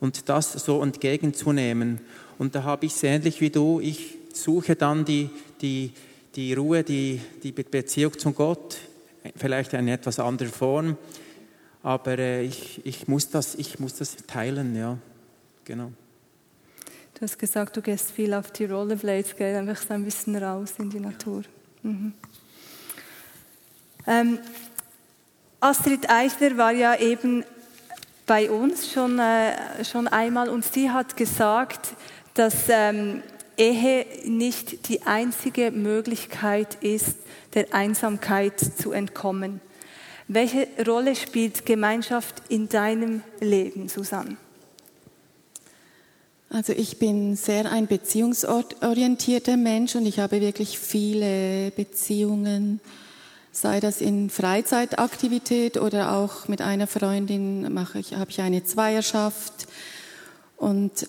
und 0.00 0.28
das 0.28 0.52
so 0.52 0.82
entgegenzunehmen. 0.82 2.00
Und 2.38 2.54
da 2.54 2.64
habe 2.64 2.84
ich 2.84 2.94
es 2.94 3.02
ähnlich 3.02 3.40
wie 3.40 3.48
du, 3.48 3.80
ich 3.80 4.16
suche 4.34 4.76
dann 4.76 5.06
die, 5.06 5.30
die, 5.62 5.92
die 6.36 6.52
Ruhe, 6.52 6.84
die, 6.84 7.20
die 7.42 7.52
Beziehung 7.52 8.16
zu 8.18 8.32
Gott, 8.32 8.76
vielleicht 9.36 9.72
in 9.72 9.88
etwas 9.88 10.20
anderer 10.20 10.50
Form, 10.50 10.96
aber 11.82 12.18
äh, 12.18 12.42
ich, 12.42 12.84
ich, 12.84 13.08
muss 13.08 13.30
das, 13.30 13.54
ich 13.54 13.78
muss 13.78 13.94
das 13.94 14.16
teilen, 14.26 14.76
ja, 14.76 14.98
genau. 15.64 15.92
Du 17.14 17.22
hast 17.22 17.38
gesagt, 17.38 17.76
du 17.76 17.80
gehst 17.80 18.10
viel 18.10 18.34
auf 18.34 18.50
die 18.50 18.66
Rollerblades, 18.66 19.34
gell? 19.36 19.56
einfach 19.56 19.80
so 19.80 19.94
ein 19.94 20.04
bisschen 20.04 20.36
raus 20.36 20.74
in 20.78 20.90
die 20.90 21.00
Natur. 21.00 21.42
Mhm. 21.82 22.12
Ähm, 24.06 24.38
Astrid 25.60 26.10
Eisler 26.10 26.58
war 26.58 26.72
ja 26.72 26.96
eben 26.96 27.44
bei 28.26 28.50
uns 28.50 28.92
schon, 28.92 29.18
äh, 29.18 29.84
schon 29.84 30.06
einmal 30.08 30.50
und 30.50 30.64
sie 30.64 30.90
hat 30.90 31.16
gesagt, 31.16 31.94
dass 32.34 32.68
ähm, 32.68 33.22
Ehe 33.56 34.06
nicht 34.24 34.88
die 34.88 35.02
einzige 35.02 35.70
Möglichkeit 35.70 36.76
ist, 36.82 37.16
der 37.54 37.72
Einsamkeit 37.72 38.60
zu 38.60 38.92
entkommen. 38.92 39.60
Welche 40.28 40.66
Rolle 40.86 41.14
spielt 41.14 41.66
Gemeinschaft 41.66 42.42
in 42.48 42.68
deinem 42.68 43.22
Leben, 43.40 43.88
Susanne? 43.88 44.36
Also 46.50 46.72
ich 46.72 46.98
bin 46.98 47.36
sehr 47.36 47.70
ein 47.70 47.86
beziehungsorientierter 47.86 49.56
Mensch 49.56 49.94
und 49.94 50.06
ich 50.06 50.18
habe 50.18 50.40
wirklich 50.40 50.78
viele 50.78 51.70
Beziehungen, 51.72 52.80
sei 53.52 53.80
das 53.80 54.00
in 54.00 54.30
Freizeitaktivität 54.30 55.76
oder 55.76 56.12
auch 56.12 56.46
mit 56.48 56.60
einer 56.60 56.86
Freundin 56.86 57.72
mache 57.72 57.98
ich, 57.98 58.14
habe 58.14 58.30
ich 58.30 58.40
eine 58.40 58.64
Zweierschaft 58.64 59.66
und 60.56 61.08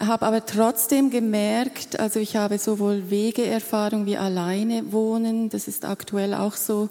habe 0.00 0.26
aber 0.26 0.46
trotzdem 0.46 1.10
gemerkt, 1.10 1.98
also 1.98 2.20
ich 2.20 2.36
habe 2.36 2.58
sowohl 2.58 3.10
Wegeerfahrung 3.10 4.06
wie 4.06 4.16
alleine 4.16 4.92
wohnen, 4.92 5.48
das 5.48 5.68
ist 5.68 5.84
aktuell 5.84 6.34
auch 6.34 6.54
so, 6.54 6.88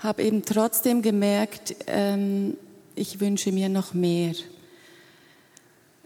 habe 0.00 0.22
eben 0.22 0.44
trotzdem 0.44 1.02
gemerkt, 1.02 1.74
ähm, 1.86 2.56
ich 2.94 3.20
wünsche 3.20 3.52
mir 3.52 3.68
noch 3.68 3.94
mehr. 3.94 4.34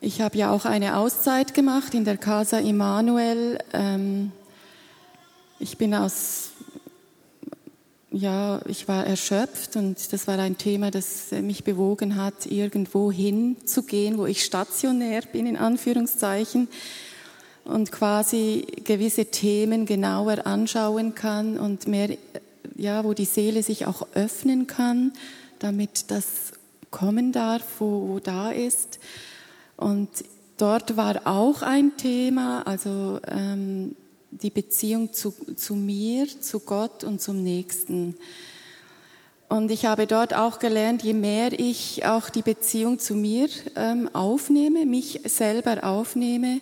Ich 0.01 0.21
habe 0.21 0.39
ja 0.39 0.51
auch 0.51 0.65
eine 0.65 0.97
Auszeit 0.97 1.53
gemacht 1.53 1.95
in 1.95 2.05
der 2.05 2.17
Casa 2.17 2.59
Immanuel. 2.59 3.59
Ähm, 3.73 4.33
ich 5.59 5.77
bin 5.77 5.95
aus, 5.95 6.53
ja, 8.13 8.61
ich 8.67 8.89
war 8.89 9.07
erschöpft 9.07 9.77
und 9.77 10.13
das 10.13 10.27
war 10.27 10.39
ein 10.39 10.59
Thema, 10.59 10.91
das 10.91 11.31
mich 11.31 11.63
bewogen 11.63 12.17
hat, 12.17 12.47
irgendwo 12.47 13.13
hinzugehen, 13.13 14.19
wo 14.19 14.27
ich 14.27 14.45
stationär 14.45 15.23
bin, 15.33 15.47
in 15.47 15.57
Anführungszeichen, 15.57 16.69
und 17.65 17.93
quasi 17.93 18.67
gewisse 18.85 19.27
Themen 19.27 19.87
genauer 19.87 20.47
anschauen 20.47 21.15
kann 21.15 21.59
und 21.59 21.87
mehr, 21.87 22.17
ja, 22.75 23.05
wo 23.05 23.13
die 23.13 23.27
Seele 23.27 23.63
sich 23.63 23.87
auch 23.87 24.09
öffnen 24.15 24.67
kann, 24.67 25.13
damit 25.59 26.11
das 26.11 26.53
kommen 26.91 27.33
darf, 27.33 27.63
wo, 27.79 28.09
wo 28.09 28.19
da 28.19 28.51
ist. 28.51 28.99
Und 29.77 30.09
dort 30.57 30.97
war 30.97 31.27
auch 31.27 31.63
ein 31.63 31.97
Thema, 31.97 32.67
also 32.67 33.21
ähm, 33.29 33.95
die 34.31 34.51
Beziehung 34.51 35.13
zu, 35.13 35.35
zu 35.57 35.75
mir, 35.75 36.27
zu 36.41 36.61
Gott 36.61 37.05
und 37.05 37.21
zum 37.21 37.43
Nächsten. 37.43 38.15
Und 39.49 39.71
ich 39.73 39.85
habe 39.85 40.07
dort 40.07 40.33
auch 40.33 40.61
gelernt, 40.61 41.03
je 41.03 41.13
mehr 41.13 41.59
ich 41.59 42.07
auch 42.07 42.31
die 42.31 42.43
Beziehung 42.43 43.01
zu 43.01 43.15
mir 43.15 43.49
ähm, 43.75 44.09
aufnehme, 44.13 44.87
mich 44.87 45.21
selber 45.25 45.83
aufnehme, 45.83 46.61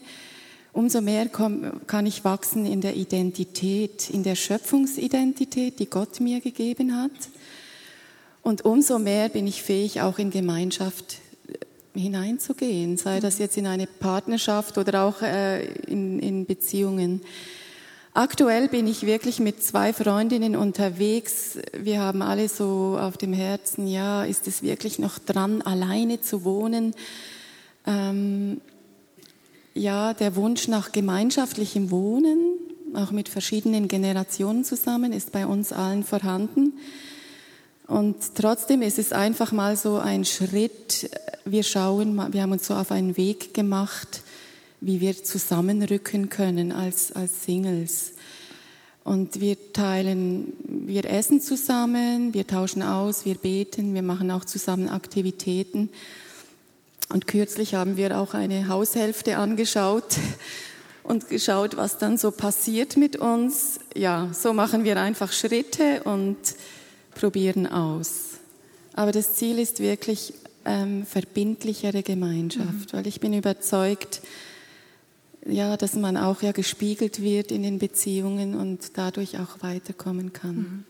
umso 0.72 1.02
mehr 1.02 1.28
komm, 1.28 1.86
kann 1.86 2.06
ich 2.06 2.24
wachsen 2.24 2.64
in 2.64 2.80
der 2.80 2.96
Identität, 2.96 4.08
in 4.08 4.22
der 4.22 4.36
Schöpfungsidentität, 4.36 5.78
die 5.78 5.90
Gott 5.90 6.20
mir 6.20 6.40
gegeben 6.40 6.96
hat. 6.96 7.10
Und 8.42 8.64
umso 8.64 8.98
mehr 8.98 9.28
bin 9.28 9.46
ich 9.46 9.62
fähig, 9.62 10.00
auch 10.00 10.18
in 10.18 10.30
Gemeinschaft 10.30 11.18
hineinzugehen, 11.94 12.96
sei 12.96 13.20
das 13.20 13.38
jetzt 13.38 13.58
in 13.58 13.66
eine 13.66 13.86
Partnerschaft 13.86 14.78
oder 14.78 15.02
auch 15.02 15.20
äh, 15.20 15.66
in, 15.82 16.18
in 16.20 16.46
Beziehungen. 16.46 17.20
Aktuell 18.18 18.66
bin 18.66 18.88
ich 18.88 19.06
wirklich 19.06 19.38
mit 19.38 19.62
zwei 19.62 19.92
Freundinnen 19.92 20.56
unterwegs. 20.56 21.56
Wir 21.72 22.00
haben 22.00 22.20
alle 22.20 22.48
so 22.48 22.98
auf 23.00 23.16
dem 23.16 23.32
Herzen, 23.32 23.86
ja, 23.86 24.24
ist 24.24 24.48
es 24.48 24.60
wirklich 24.60 24.98
noch 24.98 25.20
dran, 25.20 25.62
alleine 25.62 26.20
zu 26.20 26.42
wohnen? 26.42 26.96
Ähm, 27.86 28.60
ja, 29.72 30.14
der 30.14 30.34
Wunsch 30.34 30.66
nach 30.66 30.90
gemeinschaftlichem 30.90 31.92
Wohnen, 31.92 32.58
auch 32.94 33.12
mit 33.12 33.28
verschiedenen 33.28 33.86
Generationen 33.86 34.64
zusammen, 34.64 35.12
ist 35.12 35.30
bei 35.30 35.46
uns 35.46 35.72
allen 35.72 36.02
vorhanden. 36.02 36.72
Und 37.86 38.16
trotzdem 38.34 38.82
ist 38.82 38.98
es 38.98 39.12
einfach 39.12 39.52
mal 39.52 39.76
so 39.76 39.96
ein 39.96 40.24
Schritt. 40.24 41.08
Wir 41.44 41.62
schauen, 41.62 42.20
wir 42.32 42.42
haben 42.42 42.50
uns 42.50 42.66
so 42.66 42.74
auf 42.74 42.90
einen 42.90 43.16
Weg 43.16 43.54
gemacht, 43.54 44.22
wie 44.80 45.00
wir 45.00 45.22
zusammenrücken 45.22 46.28
können 46.28 46.72
als, 46.72 47.12
als 47.12 47.44
Singles. 47.44 48.12
Und 49.04 49.40
wir 49.40 49.72
teilen, 49.72 50.52
wir 50.66 51.04
essen 51.06 51.40
zusammen, 51.40 52.34
wir 52.34 52.46
tauschen 52.46 52.82
aus, 52.82 53.24
wir 53.24 53.36
beten, 53.36 53.94
wir 53.94 54.02
machen 54.02 54.30
auch 54.30 54.44
zusammen 54.44 54.88
Aktivitäten. 54.88 55.88
Und 57.08 57.26
kürzlich 57.26 57.74
haben 57.74 57.96
wir 57.96 58.18
auch 58.18 58.34
eine 58.34 58.68
Haushälfte 58.68 59.38
angeschaut 59.38 60.16
und 61.02 61.28
geschaut, 61.30 61.76
was 61.78 61.96
dann 61.96 62.18
so 62.18 62.30
passiert 62.30 62.98
mit 62.98 63.16
uns. 63.16 63.80
Ja, 63.96 64.30
so 64.34 64.52
machen 64.52 64.84
wir 64.84 65.00
einfach 65.00 65.32
Schritte 65.32 66.02
und 66.04 66.36
probieren 67.14 67.66
aus. 67.66 68.34
Aber 68.92 69.12
das 69.12 69.36
Ziel 69.36 69.58
ist 69.58 69.80
wirklich 69.80 70.34
ähm, 70.66 71.06
verbindlichere 71.06 72.02
Gemeinschaft, 72.02 72.92
mhm. 72.92 72.92
weil 72.92 73.06
ich 73.06 73.20
bin 73.20 73.32
überzeugt, 73.32 74.20
ja, 75.46 75.76
dass 75.76 75.94
man 75.94 76.16
auch 76.16 76.42
ja 76.42 76.52
gespiegelt 76.52 77.22
wird 77.22 77.52
in 77.52 77.62
den 77.62 77.78
Beziehungen 77.78 78.54
und 78.54 78.96
dadurch 78.98 79.38
auch 79.38 79.62
weiterkommen 79.62 80.32
kann. 80.32 80.56
Mhm. 80.56 80.84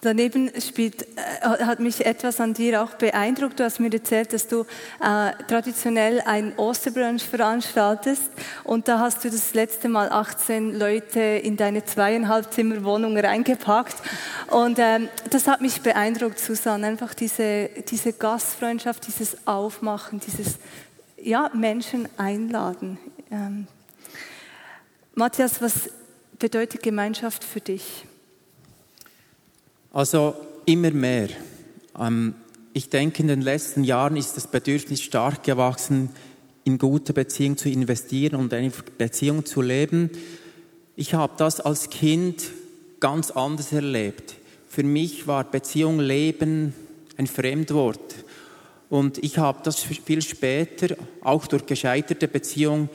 Daneben 0.00 0.52
spielt, 0.60 1.02
äh, 1.02 1.64
hat 1.64 1.80
mich 1.80 2.06
etwas 2.06 2.40
an 2.40 2.54
dir 2.54 2.82
auch 2.82 2.94
beeindruckt. 2.94 3.58
Du 3.58 3.64
hast 3.64 3.80
mir 3.80 3.92
erzählt, 3.92 4.32
dass 4.32 4.46
du 4.46 4.60
äh, 5.00 5.32
traditionell 5.48 6.20
ein 6.24 6.56
Osterbrunch 6.56 7.24
veranstaltest 7.24 8.30
und 8.62 8.86
da 8.86 9.00
hast 9.00 9.24
du 9.24 9.30
das 9.30 9.54
letzte 9.54 9.88
Mal 9.88 10.10
18 10.10 10.78
Leute 10.78 11.20
in 11.20 11.56
deine 11.56 11.84
zweieinhalb 11.84 12.52
Zimmer 12.52 12.84
Wohnung 12.84 13.18
reingepackt 13.18 13.96
und 14.50 14.78
ähm, 14.78 15.08
das 15.30 15.48
hat 15.48 15.60
mich 15.60 15.80
beeindruckt, 15.80 16.38
Susanne. 16.38 16.86
Einfach 16.86 17.14
diese, 17.14 17.68
diese 17.90 18.12
Gastfreundschaft, 18.12 19.04
dieses 19.08 19.48
Aufmachen, 19.48 20.20
dieses 20.20 20.58
ja, 21.22 21.50
Menschen 21.54 22.08
einladen. 22.16 22.98
Ähm, 23.30 23.66
Matthias, 25.14 25.60
was 25.60 25.90
bedeutet 26.38 26.82
Gemeinschaft 26.82 27.44
für 27.44 27.60
dich? 27.60 28.04
Also 29.92 30.34
immer 30.66 30.90
mehr. 30.90 31.28
Ähm, 31.98 32.34
ich 32.72 32.90
denke, 32.90 33.22
in 33.22 33.28
den 33.28 33.42
letzten 33.42 33.82
Jahren 33.84 34.16
ist 34.16 34.36
das 34.36 34.46
Bedürfnis 34.46 35.00
stark 35.00 35.42
gewachsen, 35.42 36.10
in 36.64 36.78
gute 36.78 37.12
Beziehungen 37.12 37.56
zu 37.56 37.68
investieren 37.68 38.38
und 38.38 38.52
eine 38.52 38.70
Beziehung 38.98 39.46
zu 39.46 39.62
leben. 39.62 40.10
Ich 40.94 41.14
habe 41.14 41.32
das 41.36 41.60
als 41.60 41.90
Kind 41.90 42.50
ganz 43.00 43.30
anders 43.30 43.72
erlebt. 43.72 44.36
Für 44.68 44.82
mich 44.82 45.26
war 45.26 45.44
Beziehung 45.44 45.98
Leben 45.98 46.74
ein 47.16 47.26
Fremdwort. 47.26 48.14
Und 48.90 49.18
ich 49.18 49.38
habe 49.38 49.60
das 49.64 49.80
viel 49.82 50.22
später, 50.22 50.96
auch 51.22 51.46
durch 51.46 51.66
gescheiterte 51.66 52.28
Beziehungen, 52.28 52.88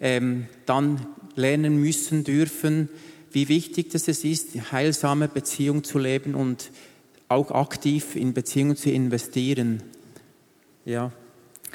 ähm, 0.00 0.46
dann 0.66 1.06
lernen 1.34 1.80
müssen 1.80 2.24
dürfen, 2.24 2.88
wie 3.30 3.48
wichtig 3.48 3.90
das 3.90 4.08
es 4.08 4.24
ist, 4.24 4.72
heilsame 4.72 5.28
Beziehung 5.28 5.84
zu 5.84 5.98
leben 5.98 6.34
und 6.34 6.70
auch 7.28 7.50
aktiv 7.50 8.16
in 8.16 8.32
Beziehungen 8.32 8.76
zu 8.76 8.90
investieren. 8.90 9.82
Ja. 10.84 11.12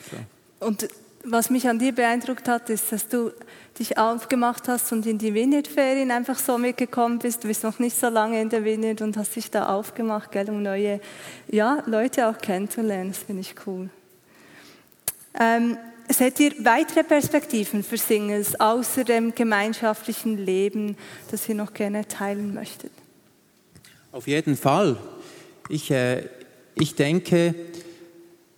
So. 0.09 0.65
Und 0.67 0.88
was 1.23 1.49
mich 1.49 1.67
an 1.67 1.79
dir 1.79 1.93
beeindruckt 1.93 2.47
hat, 2.47 2.69
ist, 2.69 2.91
dass 2.91 3.07
du 3.07 3.31
dich 3.79 3.97
aufgemacht 3.97 4.67
hast 4.67 4.91
und 4.91 5.05
in 5.05 5.17
die 5.17 5.33
Vineyard-Ferien 5.33 6.12
einfach 6.12 6.38
so 6.38 6.57
mitgekommen 6.57 7.19
bist. 7.19 7.43
Du 7.43 7.47
bist 7.47 7.63
noch 7.63 7.79
nicht 7.79 7.97
so 7.97 8.09
lange 8.09 8.41
in 8.41 8.49
der 8.49 8.63
Vineyard 8.65 9.01
und 9.01 9.17
hast 9.17 9.36
dich 9.36 9.49
da 9.49 9.69
aufgemacht, 9.69 10.31
gell, 10.31 10.49
um 10.49 10.62
neue 10.62 10.99
ja, 11.47 11.81
Leute 11.86 12.27
auch 12.27 12.38
kennenzulernen. 12.38 13.12
Das 13.12 13.23
finde 13.23 13.41
ich 13.41 13.55
cool. 13.65 13.89
Ähm, 15.39 15.77
seht 16.09 16.39
ihr 16.39 16.53
weitere 16.59 17.03
Perspektiven 17.03 17.83
für 17.83 17.97
Singles 17.97 18.59
außer 18.59 19.05
dem 19.05 19.33
gemeinschaftlichen 19.33 20.38
Leben, 20.38 20.97
das 21.31 21.47
ihr 21.47 21.55
noch 21.55 21.73
gerne 21.73 22.07
teilen 22.07 22.53
möchtet? 22.53 22.91
Auf 24.12 24.27
jeden 24.27 24.57
Fall. 24.57 24.97
Ich, 25.69 25.89
äh, 25.89 26.23
ich 26.75 26.95
denke, 26.95 27.55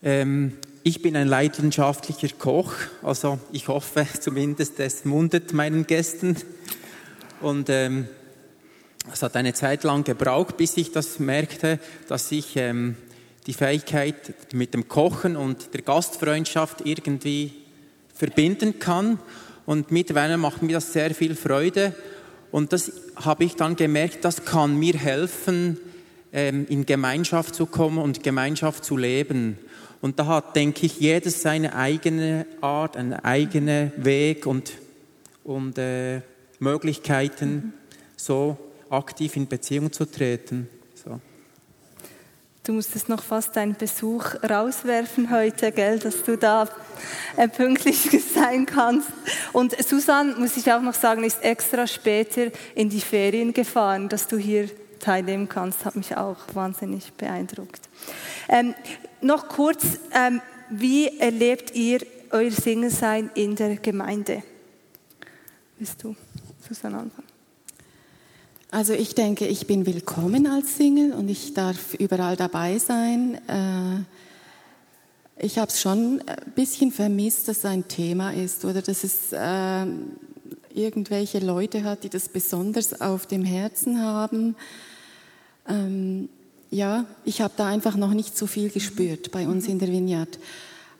ähm, 0.03 0.57
ich 0.87 1.01
bin 1.01 1.15
ein 1.15 1.27
leidenschaftlicher 1.27 2.35
Koch, 2.37 2.71
also 3.01 3.39
ich 3.51 3.67
hoffe 3.69 4.05
zumindest, 4.19 4.79
es 4.79 5.03
mundet 5.03 5.51
meinen 5.51 5.87
Gästen. 5.87 6.37
Und 7.41 7.71
ähm, 7.71 8.07
es 9.11 9.23
hat 9.23 9.35
eine 9.35 9.55
Zeit 9.55 9.83
lang 9.83 10.03
gebraucht, 10.03 10.57
bis 10.57 10.77
ich 10.77 10.91
das 10.91 11.17
merkte, 11.17 11.79
dass 12.07 12.31
ich 12.31 12.55
ähm, 12.57 12.97
die 13.47 13.53
Fähigkeit 13.53 14.53
mit 14.53 14.75
dem 14.75 14.87
Kochen 14.87 15.35
und 15.35 15.73
der 15.73 15.81
Gastfreundschaft 15.81 16.81
irgendwie 16.85 17.53
verbinden 18.13 18.77
kann. 18.77 19.17
Und 19.65 19.89
mittlerweile 19.89 20.37
macht 20.37 20.61
mir 20.61 20.73
das 20.73 20.93
sehr 20.93 21.15
viel 21.15 21.35
Freude. 21.35 21.95
Und 22.51 22.73
das 22.73 22.91
habe 23.15 23.43
ich 23.43 23.55
dann 23.55 23.75
gemerkt, 23.75 24.23
das 24.23 24.45
kann 24.45 24.77
mir 24.77 24.93
helfen, 24.93 25.79
ähm, 26.31 26.67
in 26.69 26.85
Gemeinschaft 26.85 27.55
zu 27.55 27.65
kommen 27.65 27.97
und 27.97 28.21
Gemeinschaft 28.21 28.85
zu 28.85 28.97
leben. 28.97 29.57
Und 30.01 30.19
da 30.19 30.25
hat, 30.27 30.55
denke 30.55 30.85
ich, 30.85 30.99
jedes 30.99 31.41
seine 31.41 31.75
eigene 31.75 32.45
Art, 32.61 32.97
einen 32.97 33.13
eigenen 33.13 33.91
Weg 33.97 34.45
und, 34.45 34.73
und 35.43 35.77
äh, 35.77 36.21
Möglichkeiten, 36.59 37.73
so 38.15 38.57
aktiv 38.89 39.35
in 39.35 39.47
Beziehung 39.47 39.91
zu 39.91 40.05
treten. 40.05 40.69
So. 40.93 41.19
Du 42.63 42.73
musstest 42.73 43.09
noch 43.09 43.21
fast 43.21 43.55
deinen 43.55 43.75
Besuch 43.75 44.25
rauswerfen 44.43 45.29
heute, 45.29 45.71
gell, 45.71 45.99
dass 45.99 46.23
du 46.23 46.35
da 46.35 46.67
äh, 47.37 47.47
pünktlich 47.47 48.09
sein 48.33 48.65
kannst. 48.65 49.09
Und 49.53 49.75
Susan, 49.83 50.39
muss 50.39 50.57
ich 50.57 50.71
auch 50.71 50.81
noch 50.81 50.95
sagen, 50.95 51.23
ist 51.23 51.43
extra 51.43 51.85
später 51.85 52.47
in 52.73 52.89
die 52.89 53.01
Ferien 53.01 53.53
gefahren, 53.53 54.09
dass 54.09 54.27
du 54.27 54.37
hier 54.37 54.69
teilnehmen 54.99 55.47
kannst, 55.47 55.85
hat 55.85 55.95
mich 55.95 56.17
auch 56.17 56.37
wahnsinnig 56.53 57.13
beeindruckt. 57.13 57.87
Ähm, 58.49 58.73
noch 59.25 59.49
kurz, 59.49 59.83
ähm, 60.13 60.41
wie 60.69 61.07
erlebt 61.19 61.75
ihr 61.75 61.99
euer 62.31 62.51
Singelsein 62.51 63.29
in 63.33 63.55
der 63.55 63.77
Gemeinde? 63.77 64.43
Willst 65.77 66.03
du, 66.03 66.15
Susanne, 66.67 66.99
anfangen? 66.99 67.27
Also 68.71 68.93
ich 68.93 69.15
denke, 69.15 69.47
ich 69.47 69.67
bin 69.67 69.85
willkommen 69.85 70.47
als 70.47 70.77
Single 70.77 71.13
und 71.13 71.29
ich 71.29 71.53
darf 71.53 71.93
überall 71.95 72.35
dabei 72.35 72.77
sein. 72.77 73.39
Äh, 73.47 74.03
ich 75.45 75.57
habe 75.57 75.69
es 75.69 75.81
schon 75.81 76.21
ein 76.25 76.51
bisschen 76.55 76.91
vermisst, 76.91 77.47
dass 77.47 77.59
es 77.59 77.65
ein 77.65 77.87
Thema 77.87 78.31
ist 78.31 78.63
oder 78.63 78.81
dass 78.81 79.03
es 79.03 79.31
äh, 79.31 79.85
irgendwelche 80.73 81.39
Leute 81.39 81.83
hat, 81.83 82.03
die 82.03 82.09
das 82.09 82.29
besonders 82.29 83.01
auf 83.01 83.25
dem 83.27 83.43
Herzen 83.43 84.01
haben. 84.01 84.55
Ja, 86.71 87.05
ich 87.23 87.41
habe 87.41 87.53
da 87.55 87.67
einfach 87.67 87.95
noch 87.95 88.13
nicht 88.13 88.37
so 88.37 88.47
viel 88.47 88.69
gespürt 88.69 89.31
bei 89.31 89.47
uns 89.47 89.67
in 89.67 89.79
der 89.79 89.89
Vineyard. 89.89 90.39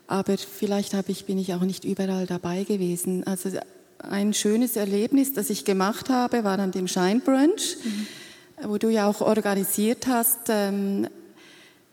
Aber 0.06 0.38
vielleicht 0.38 0.94
ich, 1.08 1.24
bin 1.24 1.38
ich 1.38 1.54
auch 1.54 1.62
nicht 1.62 1.84
überall 1.84 2.26
dabei 2.26 2.64
gewesen. 2.64 3.26
Also 3.26 3.50
ein 3.98 4.34
schönes 4.34 4.76
Erlebnis, 4.76 5.32
das 5.32 5.50
ich 5.50 5.64
gemacht 5.64 6.10
habe, 6.10 6.44
war 6.44 6.58
an 6.58 6.70
dem 6.70 6.86
Scheinbrunch, 6.86 7.76
mhm. 7.82 8.06
wo 8.64 8.78
du 8.78 8.88
ja 8.88 9.06
auch 9.06 9.20
organisiert 9.20 10.06
hast. 10.06 10.48
Ähm, 10.48 11.08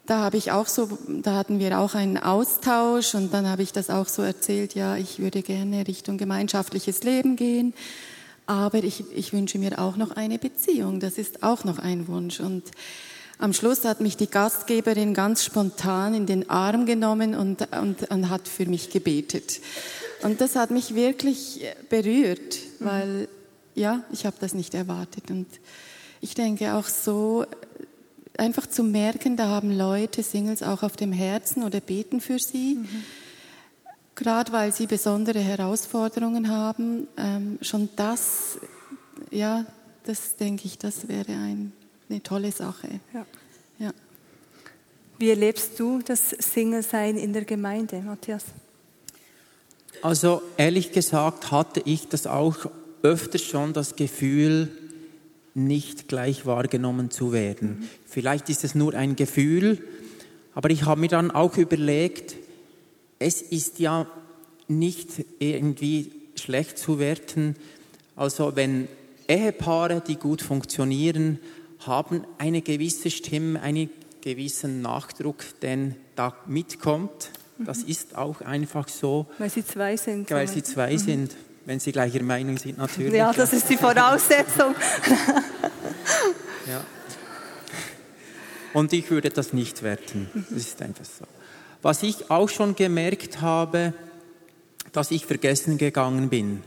da 0.05 0.19
habe 0.19 0.37
ich 0.37 0.51
auch 0.51 0.67
so, 0.67 0.97
da 1.07 1.35
hatten 1.35 1.59
wir 1.59 1.79
auch 1.79 1.95
einen 1.95 2.17
Austausch 2.17 3.15
und 3.15 3.33
dann 3.33 3.47
habe 3.47 3.63
ich 3.63 3.71
das 3.71 3.89
auch 3.89 4.09
so 4.09 4.21
erzählt, 4.21 4.75
ja, 4.75 4.97
ich 4.97 5.19
würde 5.19 5.41
gerne 5.41 5.87
Richtung 5.87 6.17
gemeinschaftliches 6.17 7.03
Leben 7.03 7.37
gehen, 7.37 7.73
aber 8.45 8.83
ich, 8.83 9.05
ich 9.15 9.31
wünsche 9.31 9.59
mir 9.59 9.79
auch 9.79 9.95
noch 9.95 10.11
eine 10.11 10.39
Beziehung. 10.39 10.99
Das 10.99 11.17
ist 11.17 11.41
auch 11.41 11.63
noch 11.63 11.79
ein 11.79 12.07
Wunsch 12.09 12.41
und 12.41 12.63
am 13.39 13.53
Schluss 13.53 13.83
hat 13.85 13.99
mich 13.99 14.17
die 14.17 14.29
Gastgeberin 14.29 15.13
ganz 15.13 15.43
spontan 15.43 16.13
in 16.13 16.25
den 16.25 16.49
Arm 16.49 16.85
genommen 16.85 17.35
und, 17.35 17.67
und, 17.75 18.09
und 18.09 18.29
hat 18.29 18.47
für 18.47 18.65
mich 18.65 18.89
gebetet. 18.89 19.59
Und 20.21 20.39
das 20.39 20.55
hat 20.55 20.71
mich 20.71 20.95
wirklich 20.95 21.65
berührt, 21.89 22.59
weil 22.79 23.27
ja, 23.75 24.03
ich 24.11 24.25
habe 24.25 24.37
das 24.39 24.53
nicht 24.53 24.73
erwartet. 24.73 25.29
Und 25.29 25.47
ich 26.21 26.35
denke 26.35 26.75
auch 26.75 26.87
so, 26.87 27.45
einfach 28.37 28.67
zu 28.67 28.83
merken, 28.83 29.35
da 29.35 29.47
haben 29.47 29.75
Leute 29.75 30.23
Singles 30.23 30.63
auch 30.63 30.83
auf 30.83 30.95
dem 30.95 31.11
Herzen 31.11 31.63
oder 31.63 31.79
beten 31.81 32.21
für 32.21 32.39
sie. 32.39 32.75
Mhm. 32.75 33.03
Gerade 34.15 34.53
weil 34.53 34.71
sie 34.71 34.87
besondere 34.87 35.39
Herausforderungen 35.39 36.49
haben. 36.49 37.07
Ähm, 37.17 37.57
schon 37.61 37.89
das, 37.95 38.59
ja, 39.31 39.65
das 40.05 40.35
denke 40.35 40.65
ich, 40.65 40.77
das 40.77 41.07
wäre 41.07 41.31
ein 41.31 41.73
eine 42.13 42.23
tolle 42.23 42.51
Sache. 42.51 42.87
Ja. 43.13 43.25
ja. 43.79 43.93
Wie 45.17 45.29
erlebst 45.29 45.79
du 45.79 46.01
das 46.01 46.29
Single-Sein 46.29 47.17
in 47.17 47.33
der 47.33 47.43
Gemeinde, 47.43 48.01
Matthias? 48.01 48.45
Also 50.01 50.41
ehrlich 50.57 50.91
gesagt 50.91 51.51
hatte 51.51 51.81
ich 51.85 52.07
das 52.07 52.27
auch 52.27 52.69
öfter 53.01 53.39
schon 53.39 53.73
das 53.73 53.95
Gefühl, 53.95 54.69
nicht 55.55 56.07
gleich 56.07 56.45
wahrgenommen 56.45 57.11
zu 57.11 57.31
werden. 57.31 57.79
Mhm. 57.79 57.89
Vielleicht 58.05 58.49
ist 58.49 58.63
es 58.63 58.75
nur 58.75 58.93
ein 58.93 59.15
Gefühl, 59.15 59.83
aber 60.55 60.69
ich 60.69 60.85
habe 60.85 61.01
mir 61.01 61.09
dann 61.09 61.31
auch 61.31 61.57
überlegt, 61.57 62.35
es 63.19 63.41
ist 63.41 63.79
ja 63.79 64.07
nicht 64.67 65.25
irgendwie 65.39 66.11
schlecht 66.35 66.77
zu 66.77 66.99
werten. 66.99 67.55
Also 68.15 68.55
wenn 68.55 68.87
Ehepaare, 69.27 70.01
die 70.05 70.15
gut 70.15 70.41
funktionieren, 70.41 71.39
haben 71.87 72.25
eine 72.37 72.61
gewisse 72.61 73.09
Stimme, 73.09 73.61
einen 73.61 73.89
gewissen 74.21 74.81
Nachdruck, 74.81 75.43
den 75.61 75.95
da 76.15 76.35
mitkommt. 76.47 77.31
Das 77.59 77.79
ist 77.79 78.15
auch 78.15 78.41
einfach 78.41 78.87
so. 78.87 79.27
Weil 79.37 79.49
sie 79.49 79.65
zwei 79.65 79.95
sind. 79.97 80.29
Weil 80.31 80.47
sie 80.47 80.63
zwei 80.63 80.93
mhm. 80.93 80.97
sind, 80.97 81.35
wenn 81.65 81.79
sie 81.79 81.91
gleicher 81.91 82.23
Meinung 82.23 82.57
sind 82.57 82.77
natürlich. 82.77 83.13
Ja, 83.13 83.31
das 83.31 83.53
ist 83.53 83.69
die 83.69 83.77
Voraussetzung. 83.77 84.75
ja. 86.67 86.83
Und 88.73 88.91
ich 88.91 89.09
würde 89.11 89.29
das 89.29 89.53
nicht 89.53 89.83
werten. 89.83 90.29
Das 90.49 90.59
ist 90.63 90.81
einfach 90.81 91.05
so. 91.05 91.25
Was 91.81 92.01
ich 92.01 92.31
auch 92.31 92.49
schon 92.49 92.75
gemerkt 92.75 93.41
habe, 93.41 93.93
dass 94.93 95.11
ich 95.11 95.25
vergessen 95.25 95.77
gegangen 95.77 96.29
bin. 96.29 96.63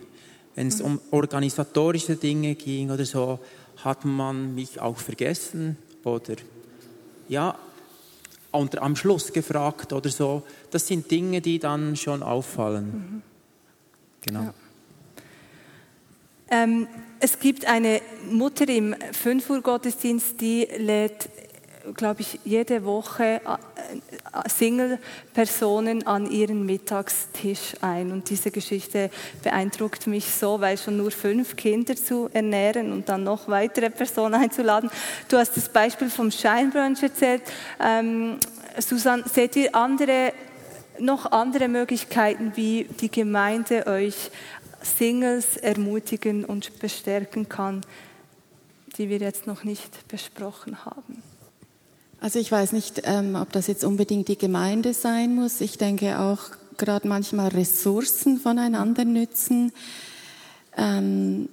Wenn 0.54 0.68
es 0.68 0.80
um 0.80 1.00
organisatorische 1.10 2.16
Dinge 2.16 2.54
ging 2.54 2.90
oder 2.90 3.04
so, 3.04 3.40
hat 3.84 4.04
man 4.04 4.54
mich 4.54 4.80
auch 4.80 4.98
vergessen 4.98 5.76
oder 6.04 6.36
ja, 7.28 7.56
und 8.52 8.78
am 8.78 8.96
Schluss 8.96 9.32
gefragt 9.32 9.92
oder 9.92 10.08
so. 10.08 10.42
Das 10.70 10.86
sind 10.86 11.10
Dinge, 11.10 11.40
die 11.40 11.58
dann 11.58 11.96
schon 11.96 12.22
auffallen. 12.22 12.86
Mhm. 12.86 13.22
Genau. 14.22 14.42
Ja. 14.42 14.54
Ähm, 16.48 16.86
es 17.18 17.38
gibt 17.38 17.66
eine 17.66 18.00
Mutter 18.30 18.68
im 18.68 18.94
5 19.12 19.50
Uhr 19.50 19.60
Gottesdienst, 19.62 20.40
die 20.40 20.66
lädt 20.76 21.28
glaube 21.94 22.22
ich, 22.22 22.40
jede 22.44 22.84
Woche 22.84 23.24
äh, 23.24 23.38
äh, 23.38 24.48
Single-Personen 24.48 26.06
an 26.06 26.30
ihren 26.30 26.66
Mittagstisch 26.66 27.74
ein. 27.80 28.12
Und 28.12 28.28
diese 28.30 28.50
Geschichte 28.50 29.10
beeindruckt 29.42 30.06
mich 30.06 30.26
so, 30.26 30.60
weil 30.60 30.78
schon 30.78 30.96
nur 30.96 31.10
fünf 31.10 31.56
Kinder 31.56 31.96
zu 31.96 32.28
ernähren 32.32 32.92
und 32.92 33.08
dann 33.08 33.24
noch 33.24 33.48
weitere 33.48 33.90
Personen 33.90 34.34
einzuladen. 34.34 34.90
Du 35.28 35.36
hast 35.36 35.56
das 35.56 35.68
Beispiel 35.68 36.10
vom 36.10 36.30
Scheinbrunch 36.30 37.02
erzählt. 37.02 37.42
Ähm, 37.80 38.38
Susanne, 38.78 39.24
seht 39.32 39.56
ihr 39.56 39.74
andere, 39.74 40.32
noch 40.98 41.30
andere 41.30 41.68
Möglichkeiten, 41.68 42.52
wie 42.56 42.84
die 43.00 43.10
Gemeinde 43.10 43.86
euch 43.86 44.30
Singles 44.82 45.56
ermutigen 45.56 46.44
und 46.44 46.78
bestärken 46.78 47.48
kann, 47.48 47.82
die 48.96 49.08
wir 49.08 49.18
jetzt 49.18 49.46
noch 49.46 49.64
nicht 49.64 50.08
besprochen 50.08 50.84
haben? 50.84 51.22
Also 52.20 52.38
ich 52.38 52.50
weiß 52.50 52.72
nicht, 52.72 53.02
ähm, 53.04 53.36
ob 53.36 53.52
das 53.52 53.66
jetzt 53.66 53.84
unbedingt 53.84 54.28
die 54.28 54.38
Gemeinde 54.38 54.94
sein 54.94 55.34
muss. 55.34 55.60
Ich 55.60 55.78
denke 55.78 56.18
auch 56.18 56.38
gerade 56.76 57.06
manchmal 57.06 57.48
Ressourcen 57.48 58.38
voneinander 58.38 59.04
nützen. 59.04 59.72
Ähm, 60.76 61.48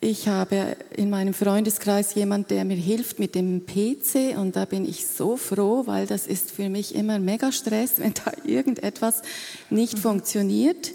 ich 0.00 0.26
habe 0.26 0.76
in 0.96 1.10
meinem 1.10 1.32
Freundeskreis 1.32 2.16
jemand, 2.16 2.50
der 2.50 2.64
mir 2.64 2.76
hilft 2.76 3.20
mit 3.20 3.36
dem 3.36 3.66
PC 3.66 4.36
und 4.36 4.56
da 4.56 4.64
bin 4.64 4.84
ich 4.84 5.06
so 5.06 5.36
froh, 5.36 5.86
weil 5.86 6.08
das 6.08 6.26
ist 6.26 6.50
für 6.50 6.68
mich 6.68 6.96
immer 6.96 7.20
mega 7.20 7.52
Stress, 7.52 7.92
wenn 7.98 8.14
da 8.14 8.32
irgendetwas 8.44 9.22
nicht 9.70 9.98
funktioniert 9.98 10.90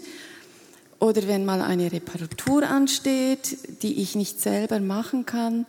oder 0.98 1.26
wenn 1.26 1.46
mal 1.46 1.62
eine 1.62 1.90
Reparatur 1.90 2.68
ansteht, 2.68 3.82
die 3.82 4.02
ich 4.02 4.14
nicht 4.14 4.42
selber 4.42 4.78
machen 4.78 5.24
kann. 5.24 5.64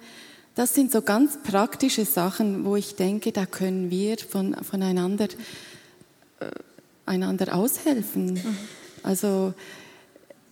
Das 0.59 0.75
sind 0.75 0.91
so 0.91 1.01
ganz 1.01 1.37
praktische 1.41 2.03
Sachen, 2.03 2.65
wo 2.65 2.75
ich 2.75 2.97
denke, 2.97 3.31
da 3.31 3.45
können 3.45 3.89
wir 3.91 4.17
von, 4.17 4.61
voneinander 4.61 5.29
äh, 6.41 6.47
einander 7.05 7.55
aushelfen. 7.55 8.33
Mhm. 8.33 8.57
Also 9.01 9.53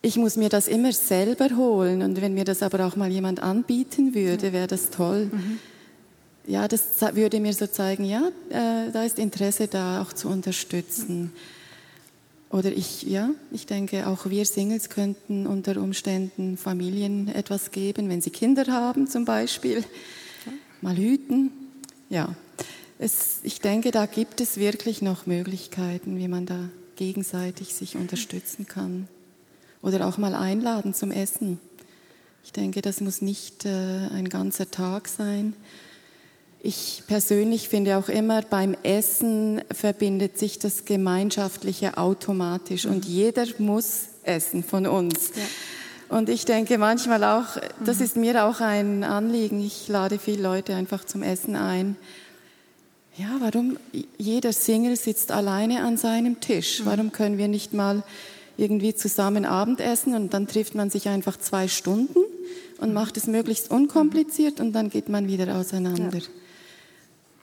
ich 0.01 0.15
muss 0.15 0.37
mir 0.37 0.47
das 0.47 0.69
immer 0.69 0.93
selber 0.93 1.57
holen 1.57 2.03
und 2.03 2.21
wenn 2.21 2.35
mir 2.35 2.45
das 2.45 2.63
aber 2.63 2.87
auch 2.87 2.95
mal 2.95 3.11
jemand 3.11 3.43
anbieten 3.43 4.15
würde, 4.15 4.53
wäre 4.53 4.67
das 4.67 4.91
toll. 4.91 5.25
Mhm. 5.25 5.59
Ja, 6.45 6.69
das 6.69 7.01
würde 7.11 7.41
mir 7.41 7.51
so 7.51 7.67
zeigen, 7.67 8.05
ja, 8.05 8.29
äh, 8.49 8.89
da 8.93 9.03
ist 9.03 9.19
Interesse 9.19 9.67
da, 9.67 10.01
auch 10.01 10.13
zu 10.13 10.29
unterstützen. 10.29 11.19
Mhm. 11.19 11.31
Oder 12.49 12.71
ich, 12.71 13.03
ja, 13.03 13.29
ich 13.51 13.65
denke, 13.65 14.07
auch 14.07 14.29
wir 14.29 14.45
Singles 14.45 14.89
könnten 14.89 15.47
unter 15.47 15.81
Umständen 15.81 16.57
Familien 16.57 17.27
etwas 17.27 17.71
geben, 17.71 18.09
wenn 18.09 18.21
sie 18.21 18.29
Kinder 18.29 18.65
haben 18.67 19.07
zum 19.07 19.25
Beispiel. 19.25 19.83
Mal 20.81 20.95
hüten. 20.95 21.51
Ja, 22.09 22.35
es, 22.99 23.39
ich 23.43 23.59
denke, 23.59 23.91
da 23.91 24.05
gibt 24.05 24.39
es 24.39 24.57
wirklich 24.57 25.01
noch 25.01 25.25
Möglichkeiten, 25.25 26.17
wie 26.17 26.27
man 26.27 26.45
da 26.45 26.69
gegenseitig 26.95 27.73
sich 27.73 27.95
unterstützen 27.95 28.65
kann. 28.65 29.07
Oder 29.81 30.07
auch 30.07 30.17
mal 30.17 30.33
einladen 30.33 30.93
zum 30.93 31.11
Essen. 31.11 31.59
Ich 32.43 32.53
denke, 32.53 32.81
das 32.81 33.01
muss 33.01 33.21
nicht 33.21 33.65
äh, 33.65 34.07
ein 34.13 34.29
ganzer 34.29 34.71
Tag 34.71 35.09
sein. 35.09 35.53
Ich 36.63 37.03
persönlich 37.07 37.69
finde 37.69 37.97
auch 37.97 38.09
immer, 38.09 38.41
beim 38.41 38.75
Essen 38.83 39.61
verbindet 39.71 40.37
sich 40.37 40.57
das 40.57 40.85
Gemeinschaftliche 40.85 41.97
automatisch 41.97 42.85
und 42.85 43.07
mhm. 43.07 43.13
jeder 43.13 43.45
muss 43.59 44.07
essen 44.23 44.63
von 44.63 44.87
uns. 44.87 45.31
Ja. 45.35 45.43
Und 46.17 46.29
ich 46.29 46.45
denke 46.45 46.77
manchmal 46.77 47.23
auch, 47.23 47.57
das 47.83 47.99
mhm. 47.99 48.05
ist 48.05 48.17
mir 48.17 48.45
auch 48.45 48.59
ein 48.59 49.03
Anliegen, 49.03 49.63
ich 49.63 49.87
lade 49.87 50.19
viele 50.19 50.41
Leute 50.41 50.73
einfach 50.75 51.05
zum 51.05 51.21
Essen 51.21 51.55
ein. 51.55 51.95
Ja, 53.17 53.37
warum 53.39 53.77
jeder 54.17 54.53
Single 54.53 54.95
sitzt 54.95 55.31
alleine 55.31 55.83
an 55.83 55.97
seinem 55.97 56.39
Tisch? 56.39 56.79
Mhm. 56.79 56.85
Warum 56.85 57.11
können 57.11 57.37
wir 57.37 57.47
nicht 57.47 57.73
mal 57.73 58.03
irgendwie 58.57 58.95
zusammen 58.95 59.45
Abendessen 59.45 60.15
und 60.15 60.33
dann 60.33 60.47
trifft 60.47 60.73
man 60.73 60.89
sich 60.89 61.07
einfach 61.07 61.37
zwei 61.37 61.67
Stunden 61.67 62.19
und 62.79 62.93
macht 62.93 63.15
es 63.15 63.27
möglichst 63.27 63.69
unkompliziert 63.69 64.59
und 64.59 64.73
dann 64.73 64.89
geht 64.89 65.09
man 65.09 65.27
wieder 65.27 65.55
auseinander. 65.55 66.17
Ja 66.17 66.23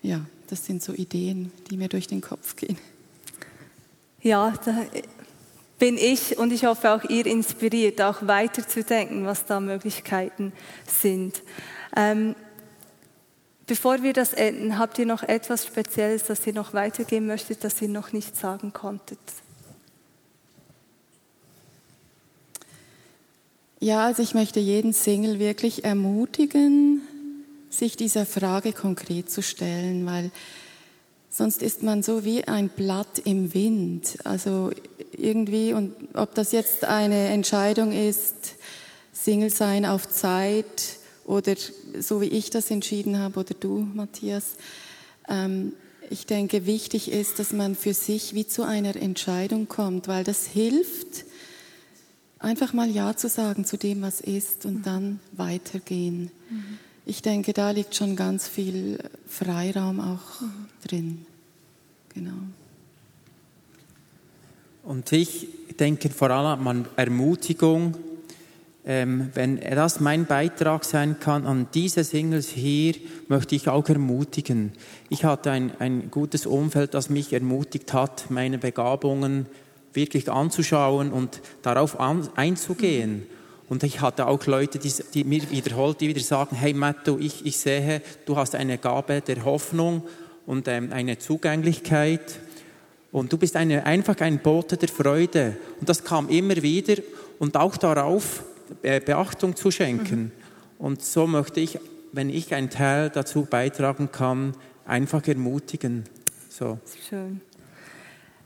ja, 0.05 0.21
das 0.49 0.67
sind 0.67 0.83
so 0.83 0.93
Ideen, 0.93 1.51
die 1.71 1.77
mir 1.77 1.89
durch 1.89 2.07
den 2.07 2.21
Kopf 2.21 2.57
gehen. 2.57 2.77
Ja, 4.21 4.53
da 4.65 4.85
bin 5.79 5.97
ich 5.97 6.39
und 6.39 6.53
ich 6.53 6.67
hoffe 6.67 6.93
auch 6.93 7.05
ihr 7.09 7.27
inspiriert, 7.27 8.01
auch 8.03 8.27
weiterzudenken, 8.27 9.25
was 9.25 9.47
da 9.47 9.61
Möglichkeiten 9.61 10.53
sind. 10.87 11.43
Ähm, 11.97 12.37
bevor 13.67 14.03
wir 14.03 14.13
das 14.13 14.35
enden, 14.35 14.79
habt 14.79 14.99
ihr 14.99 15.07
noch 15.07 15.23
etwas 15.23 15.67
Spezielles, 15.67 16.25
das 16.25 16.47
ihr 16.47 16.53
noch 16.53 16.75
weitergeben 16.75 17.27
möchtet, 17.27 17.65
das 17.65 17.81
ihr 17.81 17.89
noch 17.89 18.13
nicht 18.13 18.37
sagen 18.37 18.75
konntet? 18.75 19.19
Ja, 23.81 24.05
also 24.05 24.23
ich 24.23 24.35
möchte 24.35 24.61
jeden 24.61 24.93
Single 24.93 25.39
wirklich 25.39 25.85
ermutigen, 25.85 27.03
sich 27.79 27.97
dieser 27.97 28.27
Frage 28.27 28.73
konkret 28.73 29.31
zu 29.31 29.43
stellen, 29.43 30.07
weil 30.07 30.31
sonst 31.29 31.63
ist 31.63 31.83
man 31.83 32.03
so 32.03 32.25
wie 32.25 32.45
ein 32.45 32.69
Blatt 32.69 33.21
im 33.25 33.55
Wind. 33.55 34.19
Also 34.25 34.71
irgendwie, 35.17 35.73
und 35.73 35.95
ob 36.15 36.35
das 36.35 36.53
jetzt 36.53 36.85
eine 36.85 37.29
Entscheidung 37.29 37.93
ist, 37.93 38.35
Single 39.13 39.51
sein 39.51 39.85
auf 39.87 40.09
Zeit 40.09 40.99
oder 41.25 41.55
so 41.99 42.21
wie 42.21 42.27
ich 42.27 42.51
das 42.51 42.71
entschieden 42.71 43.19
habe 43.19 43.41
oder 43.41 43.55
du, 43.55 43.87
Matthias, 43.95 44.57
ähm, 45.29 45.73
ich 46.11 46.27
denke, 46.27 46.67
wichtig 46.67 47.11
ist, 47.11 47.39
dass 47.39 47.53
man 47.53 47.75
für 47.75 47.95
sich 47.95 48.35
wie 48.35 48.47
zu 48.47 48.63
einer 48.63 48.95
Entscheidung 48.95 49.69
kommt, 49.69 50.07
weil 50.07 50.23
das 50.23 50.47
hilft, 50.47 51.25
einfach 52.39 52.75
mal 52.75 52.91
Ja 52.91 53.17
zu 53.17 53.31
sagen 53.31 53.65
zu 53.65 53.79
dem, 53.79 54.03
was 54.03 54.21
ist 54.21 54.67
und 54.67 54.87
dann 54.87 55.21
weitergehen. 55.33 56.31
Mhm 56.51 56.79
ich 57.07 57.23
denke, 57.23 57.53
da 57.53 57.71
liegt 57.71 57.95
schon 57.95 58.17
ganz 58.17 58.49
viel 58.49 58.99
Freiraum 59.27 60.01
auch 60.01 60.41
mhm. 60.41 60.67
drin. 60.87 61.27
Genau. 62.15 62.33
Und 64.85 65.11
ich 65.13 65.49
denke 65.79 66.11
vor 66.11 66.31
allem 66.31 66.67
an 66.67 66.87
Ermutigung, 66.97 67.97
ähm, 68.87 69.31
wenn 69.35 69.59
das 69.61 70.01
mein 70.01 70.27
Beitrag 70.27 70.85
sein 70.85 71.19
kann 71.19 71.47
an 71.47 71.69
diese 71.73 72.05
Singles 72.05 72.51
hier, 72.51 72.95
möchte 73.29 73.55
ich 73.55 73.69
auch 73.69 73.89
ermutigen. 73.89 74.73
Ich 75.09 75.25
hatte 75.25 75.51
ein, 75.51 75.73
ein 75.79 76.11
gutes 76.11 76.45
Umfeld, 76.45 76.93
das 76.93 77.09
mich 77.09 77.33
ermutigt 77.33 77.95
hat, 77.95 78.31
meine 78.31 78.59
Begabungen 78.59 79.47
wirklich 79.95 80.31
anzuschauen 80.31 81.13
und 81.13 81.41
darauf 81.63 81.99
an, 81.99 82.29
einzugehen. 82.37 83.21
Mhm. 83.21 83.44
Und 83.69 83.83
ich 83.83 84.01
hatte 84.01 84.27
auch 84.27 84.45
Leute, 84.47 84.79
die, 84.79 84.93
die 85.15 85.25
mir 85.25 85.51
wiederholt, 85.51 86.01
die 86.01 86.09
wieder 86.09 86.21
sagen, 86.21 86.57
hey 86.57 86.75
Matto, 86.75 87.19
ich, 87.19 87.47
ich 87.47 87.57
sehe, 87.57 88.03
du 88.27 88.37
hast 88.37 88.55
eine 88.55 88.79
Gabe 88.79 89.21
der 89.21 89.45
Hoffnung 89.45 90.03
und 90.47 90.69
ähm, 90.69 90.93
eine 90.93 91.19
Zugänglichkeit. 91.19 92.39
Und 93.11 93.33
du 93.33 93.39
bist 93.39 93.57
eine, 93.57 93.87
einfach 93.87 94.21
ein 94.21 94.41
Bote 94.41 94.77
der 94.77 94.89
Freude. 94.89 95.57
Und 95.81 95.89
das 95.89 96.05
kam 96.05 96.29
immer 96.29 96.57
wieder 96.63 97.03
und 97.39 97.57
auch 97.57 97.77
darauf 97.77 98.45
äh, 98.83 99.01
Beachtung 99.01 99.57
zu 99.57 99.71
schenken. 99.71 100.21
Mhm. 100.21 100.31
Und 100.79 101.03
so 101.03 101.27
möchte 101.27 101.61
ich, 101.61 101.79
wenn 102.13 102.29
ich 102.29 102.55
einen 102.55 102.71
Teil 102.71 103.11
dazu 103.11 103.47
beitragen 103.49 104.11
kann, 104.13 104.55
einfach 104.85 105.27
ermutigen. 105.27 106.05
So. 106.49 106.79
Schön. 107.09 107.41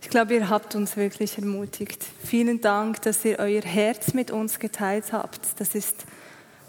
Ich 0.00 0.10
glaube, 0.10 0.34
ihr 0.34 0.48
habt 0.48 0.74
uns 0.74 0.96
wirklich 0.96 1.36
ermutigt. 1.38 2.04
Vielen 2.24 2.60
Dank, 2.60 3.02
dass 3.02 3.24
ihr 3.24 3.38
euer 3.38 3.62
Herz 3.62 4.14
mit 4.14 4.30
uns 4.30 4.58
geteilt 4.58 5.12
habt. 5.12 5.40
Das 5.58 5.74
ist 5.74 6.04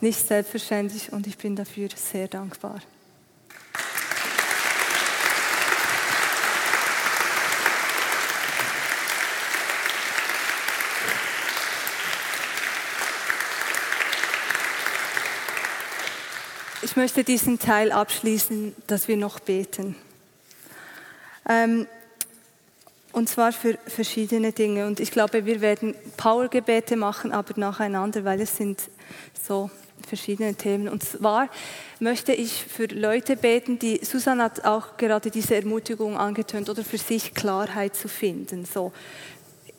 nicht 0.01 0.27
selbstverständlich 0.27 1.13
und 1.13 1.27
ich 1.27 1.37
bin 1.37 1.55
dafür 1.55 1.89
sehr 1.95 2.27
dankbar. 2.27 2.79
Ich 16.81 16.95
möchte 16.95 17.23
diesen 17.23 17.59
Teil 17.59 17.91
abschließen, 17.91 18.75
dass 18.87 19.07
wir 19.07 19.15
noch 19.15 19.39
beten. 19.39 19.95
Ähm, 21.47 21.87
und 23.19 23.27
zwar 23.27 23.51
für 23.51 23.77
verschiedene 23.85 24.53
Dinge. 24.53 24.87
Und 24.87 24.99
ich 25.01 25.11
glaube, 25.11 25.45
wir 25.45 25.59
werden 25.59 25.93
Powergebete 26.15 26.95
machen, 26.95 27.33
aber 27.33 27.53
nacheinander, 27.57 28.23
weil 28.23 28.39
es 28.39 28.55
sind 28.55 28.81
so 29.45 29.69
verschiedene 30.07 30.55
Themen. 30.55 30.87
Und 30.87 31.03
zwar 31.03 31.49
möchte 31.99 32.31
ich 32.31 32.63
für 32.63 32.85
Leute 32.85 33.35
beten, 33.35 33.77
die, 33.77 33.99
Susan 34.03 34.41
hat 34.41 34.63
auch 34.63 34.95
gerade 34.95 35.29
diese 35.29 35.55
Ermutigung 35.55 36.17
angetönt, 36.17 36.69
oder 36.69 36.83
für 36.83 36.97
sich 36.97 37.33
Klarheit 37.33 37.93
zu 37.93 38.07
finden. 38.07 38.63
So, 38.65 38.93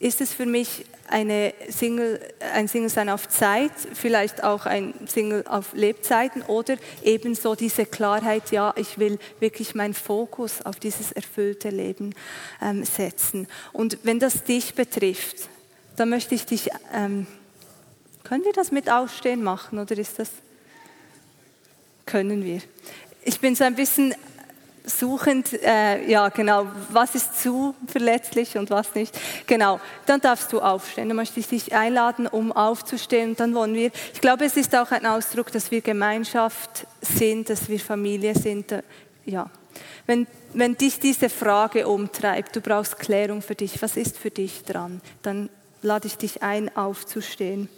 ist 0.01 0.23
es 0.23 0.33
für 0.33 0.47
mich 0.47 0.87
eine 1.09 1.53
Single, 1.69 2.21
ein 2.55 2.69
Single-Sein 2.69 3.11
auf 3.11 3.29
Zeit, 3.29 3.73
vielleicht 3.93 4.43
auch 4.43 4.65
ein 4.65 4.95
Single 5.07 5.45
auf 5.47 5.75
Lebzeiten 5.75 6.43
oder 6.43 6.77
ebenso 7.03 7.55
diese 7.55 7.85
Klarheit, 7.85 8.51
ja, 8.51 8.73
ich 8.77 8.99
will 8.99 9.19
wirklich 9.41 9.75
meinen 9.75 9.93
Fokus 9.93 10.63
auf 10.63 10.81
dieses 10.81 11.13
erfüllte 11.13 11.69
Leben 11.69 12.15
ähm, 12.63 12.85
setzen. 12.85 13.47
Und 13.73 13.99
wenn 14.03 14.19
das 14.19 14.45
dich 14.45 14.75
betrifft, 14.75 15.49
dann 15.97 16.09
möchte 16.09 16.35
ich 16.35 16.47
dich, 16.47 16.71
ähm, 16.95 17.27
können 18.25 18.45
wir 18.45 18.53
das 18.55 18.73
mit 18.73 18.91
Aufstehen 18.91 19.43
machen 19.43 19.79
oder 19.79 19.99
ist 19.99 20.19
das, 20.19 20.31
können 22.07 22.43
wir. 22.43 22.63
Ich 23.23 23.39
bin 23.39 23.55
so 23.55 23.65
ein 23.65 23.75
bisschen 23.75 24.15
suchend, 24.85 25.53
äh, 25.63 26.09
ja 26.09 26.29
genau, 26.29 26.67
was 26.91 27.15
ist 27.15 27.41
zu 27.43 27.75
verletzlich 27.87 28.57
und 28.57 28.71
was 28.71 28.95
nicht. 28.95 29.19
Genau, 29.47 29.81
dann 30.07 30.21
darfst 30.21 30.53
du 30.53 30.61
aufstehen. 30.61 31.09
Dann 31.09 31.17
möchte 31.17 31.41
ich 31.41 31.49
dich 31.49 31.75
einladen, 31.75 32.27
um 32.27 32.53
aufzustehen. 32.53 33.31
Und 33.31 33.41
dann 33.41 33.55
wollen 33.55 33.75
wir, 33.75 33.91
ich 34.13 34.21
glaube, 34.21 34.45
es 34.45 34.57
ist 34.57 34.75
auch 34.75 34.91
ein 34.91 35.07
Ausdruck, 35.07 35.53
dass 35.53 35.71
wir 35.71 35.81
Gemeinschaft 35.81 36.87
sind, 37.01 37.51
dass 37.51 37.69
wir 37.69 37.81
Familie 37.81 38.35
sind. 38.35 38.73
Äh, 38.73 38.83
ja, 39.25 39.51
wenn, 40.07 40.27
wenn 40.55 40.77
dich 40.77 40.99
diese 40.99 41.29
Frage 41.29 41.87
umtreibt, 41.87 42.57
du 42.57 42.61
brauchst 42.61 42.99
Klärung 42.99 43.43
für 43.43 43.55
dich, 43.55 43.81
was 43.83 43.97
ist 43.97 44.19
für 44.19 44.31
dich 44.31 44.65
dran, 44.65 45.01
dann 45.23 45.49
lade 45.83 46.07
ich 46.07 46.17
dich 46.17 46.43
ein, 46.43 46.75
aufzustehen. 46.77 47.69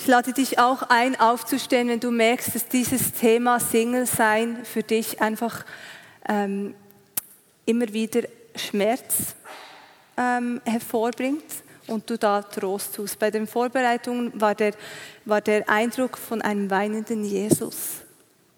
Ich 0.00 0.06
lade 0.06 0.32
dich 0.32 0.58
auch 0.58 0.80
ein, 0.88 1.20
aufzustehen, 1.20 1.88
wenn 1.88 2.00
du 2.00 2.10
merkst, 2.10 2.54
dass 2.54 2.66
dieses 2.66 3.12
Thema 3.12 3.60
Single-Sein 3.60 4.64
für 4.64 4.82
dich 4.82 5.20
einfach 5.20 5.66
ähm, 6.26 6.74
immer 7.66 7.86
wieder 7.92 8.22
Schmerz 8.56 9.34
ähm, 10.16 10.62
hervorbringt 10.64 11.44
und 11.86 12.08
du 12.08 12.16
da 12.16 12.40
Trost 12.40 12.94
tust. 12.94 13.18
Bei 13.18 13.30
den 13.30 13.46
Vorbereitungen 13.46 14.32
war 14.40 14.54
der, 14.54 14.72
war 15.26 15.42
der 15.42 15.68
Eindruck 15.68 16.16
von 16.16 16.40
einem 16.40 16.70
weinenden 16.70 17.22
Jesus. 17.22 18.00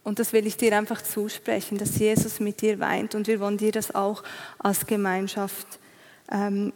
Und 0.05 0.21
das 0.21 0.33
will 0.33 0.47
ich 0.47 0.57
dir 0.57 0.79
einfach 0.79 1.03
zusprechen, 1.03 1.77
dass 1.77 1.99
Jesus 1.99 2.39
mit 2.39 2.61
dir 2.61 2.79
weint 2.79 3.17
und 3.17 3.27
wir 3.27 3.41
wollen 3.41 3.59
dir 3.59 3.73
das 3.73 3.93
auch 3.93 4.23
als 4.61 4.87
Gemeinschaft 4.87 5.67
ähm, 6.31 6.73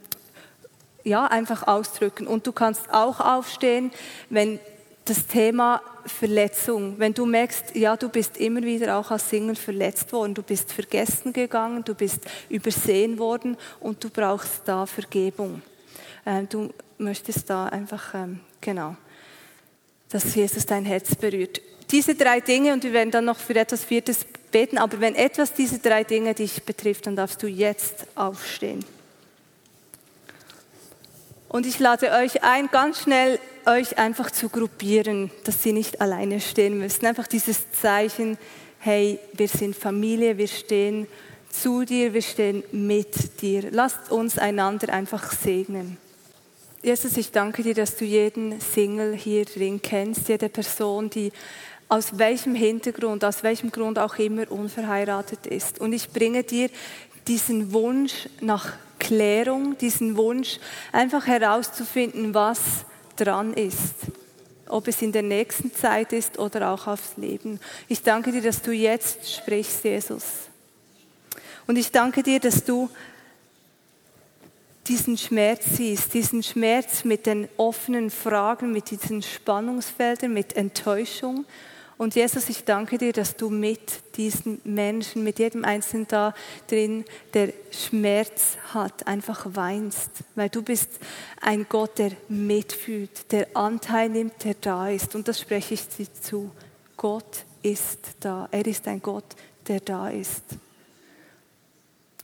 ja, 1.06 1.24
einfach 1.26 1.66
ausdrücken. 1.66 2.26
Und 2.26 2.46
du 2.46 2.52
kannst 2.52 2.92
auch 2.92 3.20
aufstehen, 3.20 3.92
wenn 4.28 4.58
das 5.04 5.28
Thema 5.28 5.80
Verletzung, 6.04 6.98
wenn 6.98 7.14
du 7.14 7.26
merkst, 7.26 7.76
ja, 7.76 7.96
du 7.96 8.08
bist 8.08 8.36
immer 8.38 8.62
wieder 8.62 8.98
auch 8.98 9.12
als 9.12 9.30
Single 9.30 9.54
verletzt 9.54 10.12
worden, 10.12 10.34
du 10.34 10.42
bist 10.42 10.72
vergessen 10.72 11.32
gegangen, 11.32 11.84
du 11.84 11.94
bist 11.94 12.22
übersehen 12.48 13.18
worden 13.18 13.56
und 13.78 14.02
du 14.02 14.10
brauchst 14.10 14.62
da 14.64 14.84
Vergebung. 14.84 15.62
Ähm, 16.26 16.48
du 16.48 16.70
möchtest 16.98 17.48
da 17.48 17.66
einfach, 17.66 18.14
ähm, 18.14 18.40
genau, 18.60 18.96
dass 20.08 20.34
Jesus 20.34 20.66
dein 20.66 20.84
Herz 20.84 21.14
berührt. 21.14 21.60
Diese 21.92 22.16
drei 22.16 22.40
Dinge, 22.40 22.72
und 22.72 22.82
wir 22.82 22.92
werden 22.92 23.12
dann 23.12 23.26
noch 23.26 23.38
für 23.38 23.54
etwas 23.54 23.84
Viertes 23.84 24.26
beten, 24.50 24.76
aber 24.76 24.98
wenn 24.98 25.14
etwas 25.14 25.52
diese 25.52 25.78
drei 25.78 26.02
Dinge 26.02 26.34
dich 26.34 26.64
betrifft, 26.64 27.06
dann 27.06 27.14
darfst 27.14 27.40
du 27.44 27.46
jetzt 27.46 28.06
aufstehen. 28.16 28.84
Und 31.48 31.66
ich 31.66 31.78
lade 31.78 32.10
euch 32.10 32.42
ein, 32.42 32.68
ganz 32.70 33.02
schnell 33.02 33.38
euch 33.66 33.98
einfach 33.98 34.30
zu 34.30 34.48
gruppieren, 34.48 35.30
dass 35.44 35.62
sie 35.62 35.72
nicht 35.72 36.00
alleine 36.00 36.40
stehen 36.40 36.78
müssen. 36.78 37.06
Einfach 37.06 37.26
dieses 37.26 37.70
Zeichen, 37.70 38.36
hey, 38.78 39.18
wir 39.32 39.48
sind 39.48 39.76
Familie, 39.76 40.38
wir 40.38 40.48
stehen 40.48 41.06
zu 41.50 41.84
dir, 41.84 42.12
wir 42.12 42.22
stehen 42.22 42.62
mit 42.72 43.40
dir. 43.40 43.70
Lasst 43.70 44.10
uns 44.10 44.38
einander 44.38 44.92
einfach 44.92 45.32
segnen. 45.32 45.98
Jesus, 46.82 47.16
ich 47.16 47.32
danke 47.32 47.62
dir, 47.62 47.74
dass 47.74 47.96
du 47.96 48.04
jeden 48.04 48.60
Single 48.60 49.14
hier 49.14 49.44
drin 49.44 49.80
kennst, 49.82 50.28
jede 50.28 50.48
Person, 50.48 51.10
die 51.10 51.32
aus 51.88 52.18
welchem 52.18 52.54
Hintergrund, 52.54 53.24
aus 53.24 53.42
welchem 53.42 53.70
Grund 53.70 53.98
auch 53.98 54.16
immer 54.18 54.50
unverheiratet 54.50 55.46
ist. 55.46 55.80
Und 55.80 55.92
ich 55.92 56.10
bringe 56.10 56.42
dir 56.44 56.68
diesen 57.26 57.72
Wunsch 57.72 58.28
nach 58.40 58.72
Klärung, 58.98 59.76
diesen 59.78 60.16
Wunsch, 60.16 60.58
einfach 60.92 61.26
herauszufinden, 61.26 62.34
was 62.34 62.60
dran 63.16 63.54
ist. 63.54 63.94
Ob 64.68 64.88
es 64.88 65.00
in 65.02 65.12
der 65.12 65.22
nächsten 65.22 65.72
Zeit 65.72 66.12
ist 66.12 66.38
oder 66.38 66.70
auch 66.70 66.86
aufs 66.86 67.16
Leben. 67.16 67.60
Ich 67.88 68.02
danke 68.02 68.32
dir, 68.32 68.42
dass 68.42 68.62
du 68.62 68.72
jetzt 68.72 69.32
sprichst, 69.32 69.84
Jesus. 69.84 70.24
Und 71.66 71.76
ich 71.76 71.90
danke 71.92 72.22
dir, 72.22 72.40
dass 72.40 72.64
du 72.64 72.90
diesen 74.88 75.18
Schmerz 75.18 75.64
siehst, 75.76 76.14
diesen 76.14 76.42
Schmerz 76.42 77.04
mit 77.04 77.26
den 77.26 77.48
offenen 77.56 78.10
Fragen, 78.10 78.72
mit 78.72 78.90
diesen 78.90 79.22
Spannungsfeldern, 79.22 80.32
mit 80.32 80.56
Enttäuschung 80.56 81.44
und 81.98 82.14
Jesus, 82.14 82.50
ich 82.50 82.64
danke 82.64 82.98
dir, 82.98 83.12
dass 83.14 83.36
du 83.36 83.48
mit 83.48 83.80
diesen 84.16 84.60
Menschen, 84.64 85.24
mit 85.24 85.38
jedem 85.38 85.64
Einzelnen 85.64 86.06
da 86.06 86.34
drin, 86.68 87.06
der 87.32 87.54
Schmerz 87.70 88.58
hat, 88.74 89.06
einfach 89.06 89.46
weinst. 89.48 90.10
Weil 90.34 90.50
du 90.50 90.62
bist 90.62 90.90
ein 91.40 91.64
Gott, 91.68 91.98
der 91.98 92.12
mitfühlt, 92.28 93.32
der 93.32 93.48
Anteil 93.56 94.10
nimmt, 94.10 94.44
der 94.44 94.54
da 94.60 94.90
ist. 94.90 95.14
Und 95.14 95.26
das 95.26 95.40
spreche 95.40 95.72
ich 95.72 95.88
dir 95.88 96.12
zu. 96.12 96.50
Gott 96.98 97.44
ist 97.62 98.00
da. 98.20 98.46
Er 98.50 98.66
ist 98.66 98.86
ein 98.88 99.00
Gott, 99.00 99.24
der 99.66 99.80
da 99.80 100.10
ist. 100.10 100.44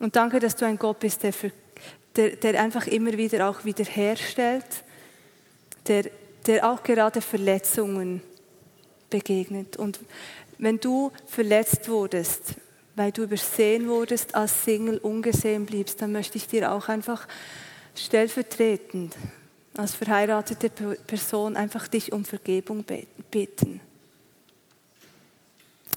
Und 0.01 0.17
danke, 0.17 0.39
dass 0.39 0.57
du 0.57 0.67
ein 0.67 0.79
Gott 0.79 0.99
bist, 0.99 1.23
der, 1.23 1.33
für, 1.33 1.51
der, 2.17 2.37
der 2.37 2.61
einfach 2.61 2.87
immer 2.87 3.13
wieder 3.13 3.49
auch 3.49 3.65
wiederherstellt, 3.65 4.67
der, 5.87 6.11
der 6.47 6.71
auch 6.71 6.83
gerade 6.83 7.23
Verletzungen 7.23 8.21
begegnet. 9.13 9.77
Und 9.77 10.01
wenn 10.59 10.81
du 10.81 11.13
verletzt 11.27 11.89
wurdest, 11.89 12.55
weil 12.97 13.13
du 13.13 13.23
übersehen 13.23 13.89
wurdest, 13.89 14.35
als 14.35 14.65
Single 14.65 14.99
ungesehen 14.99 15.67
bliebst, 15.67 16.03
dann 16.03 16.13
möchte 16.13 16.39
ich 16.39 16.49
dir 16.49 16.73
auch 16.73 16.89
einfach 16.89 17.29
stellvertretend 17.95 19.15
als 19.77 19.95
verheiratete 19.95 20.69
Person 21.07 21.57
einfach 21.57 21.89
dich 21.89 22.13
um 22.13 22.25
Vergebung 22.25 22.85
bitten. 23.31 23.81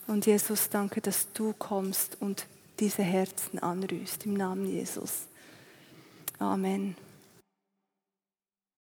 Und 0.08 0.26
Jesus, 0.26 0.70
danke, 0.70 1.02
dass 1.02 1.32
du 1.34 1.54
kommst 1.58 2.18
und 2.22 2.46
diese 2.80 3.04
Herzen 3.04 3.60
anrührst 3.60 4.26
im 4.26 4.36
Namen 4.36 4.68
Jesus. 4.68 5.28
Amen. 6.40 6.96